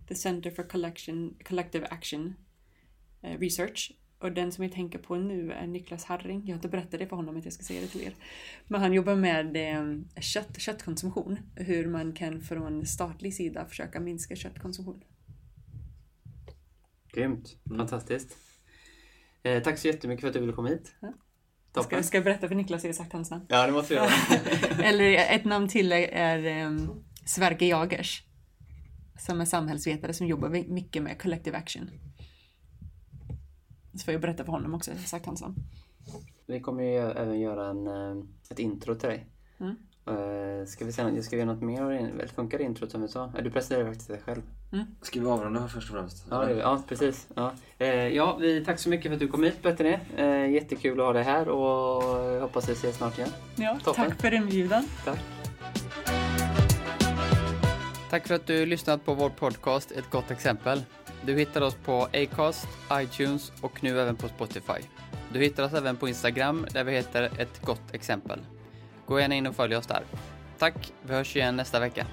[0.08, 2.34] The Center for Collection, Collective Action
[3.22, 3.92] eh, Research.
[4.20, 6.40] Och den som jag tänker på nu är Niklas Harring.
[6.40, 8.14] Jag har inte berättat det för honom att jag ska säga det till er.
[8.66, 11.38] Men han jobbar med eh, kött, köttkonsumtion.
[11.56, 15.02] Hur man kan från statlig sida försöka minska köttkonsumtion.
[17.12, 17.56] Grymt.
[17.68, 18.36] Fantastiskt.
[19.42, 20.94] Eh, tack så jättemycket för att du ville komma hit.
[21.74, 23.46] Jag ska, ska jag berätta för Niklas exakt hans namn?
[23.48, 24.82] Ja, det måste jag göra.
[24.82, 28.24] Eller ett namn till är um, Sverker Jagers.
[29.18, 31.90] Som är samhällsvetare som jobbar mycket med collective action.
[33.94, 35.54] Så får jag berätta för honom också exakt hans namn.
[36.46, 39.26] Vi kommer ju även göra en, eh, ett intro till dig.
[39.60, 39.76] Mm.
[40.08, 41.82] Uh, ska vi se, ska vi göra något mer?
[41.82, 43.32] Eller funkar introt som vi sa?
[43.42, 44.42] Du presenterar faktiskt dig själv.
[44.72, 44.84] Mm.
[45.02, 46.26] Ska vi avrunda först och främst?
[46.30, 47.28] Ja, ja precis.
[47.34, 47.52] Ja.
[47.80, 49.66] Uh, ja, vi, tack så mycket för att du kom hit.
[49.66, 52.02] Uh, jättekul att ha dig här och
[52.40, 53.30] hoppas vi ses snart igen.
[53.56, 54.84] Ja, tack för inbjudan.
[55.04, 55.39] Tack.
[58.10, 60.82] Tack för att du lyssnat på vår podcast Ett gott exempel.
[61.22, 64.86] Du hittar oss på Acast, iTunes och nu även på Spotify.
[65.32, 68.40] Du hittar oss även på Instagram där vi heter Ett gott exempel.
[69.06, 70.02] Gå gärna in och följ oss där.
[70.58, 72.06] Tack, vi hörs igen nästa vecka.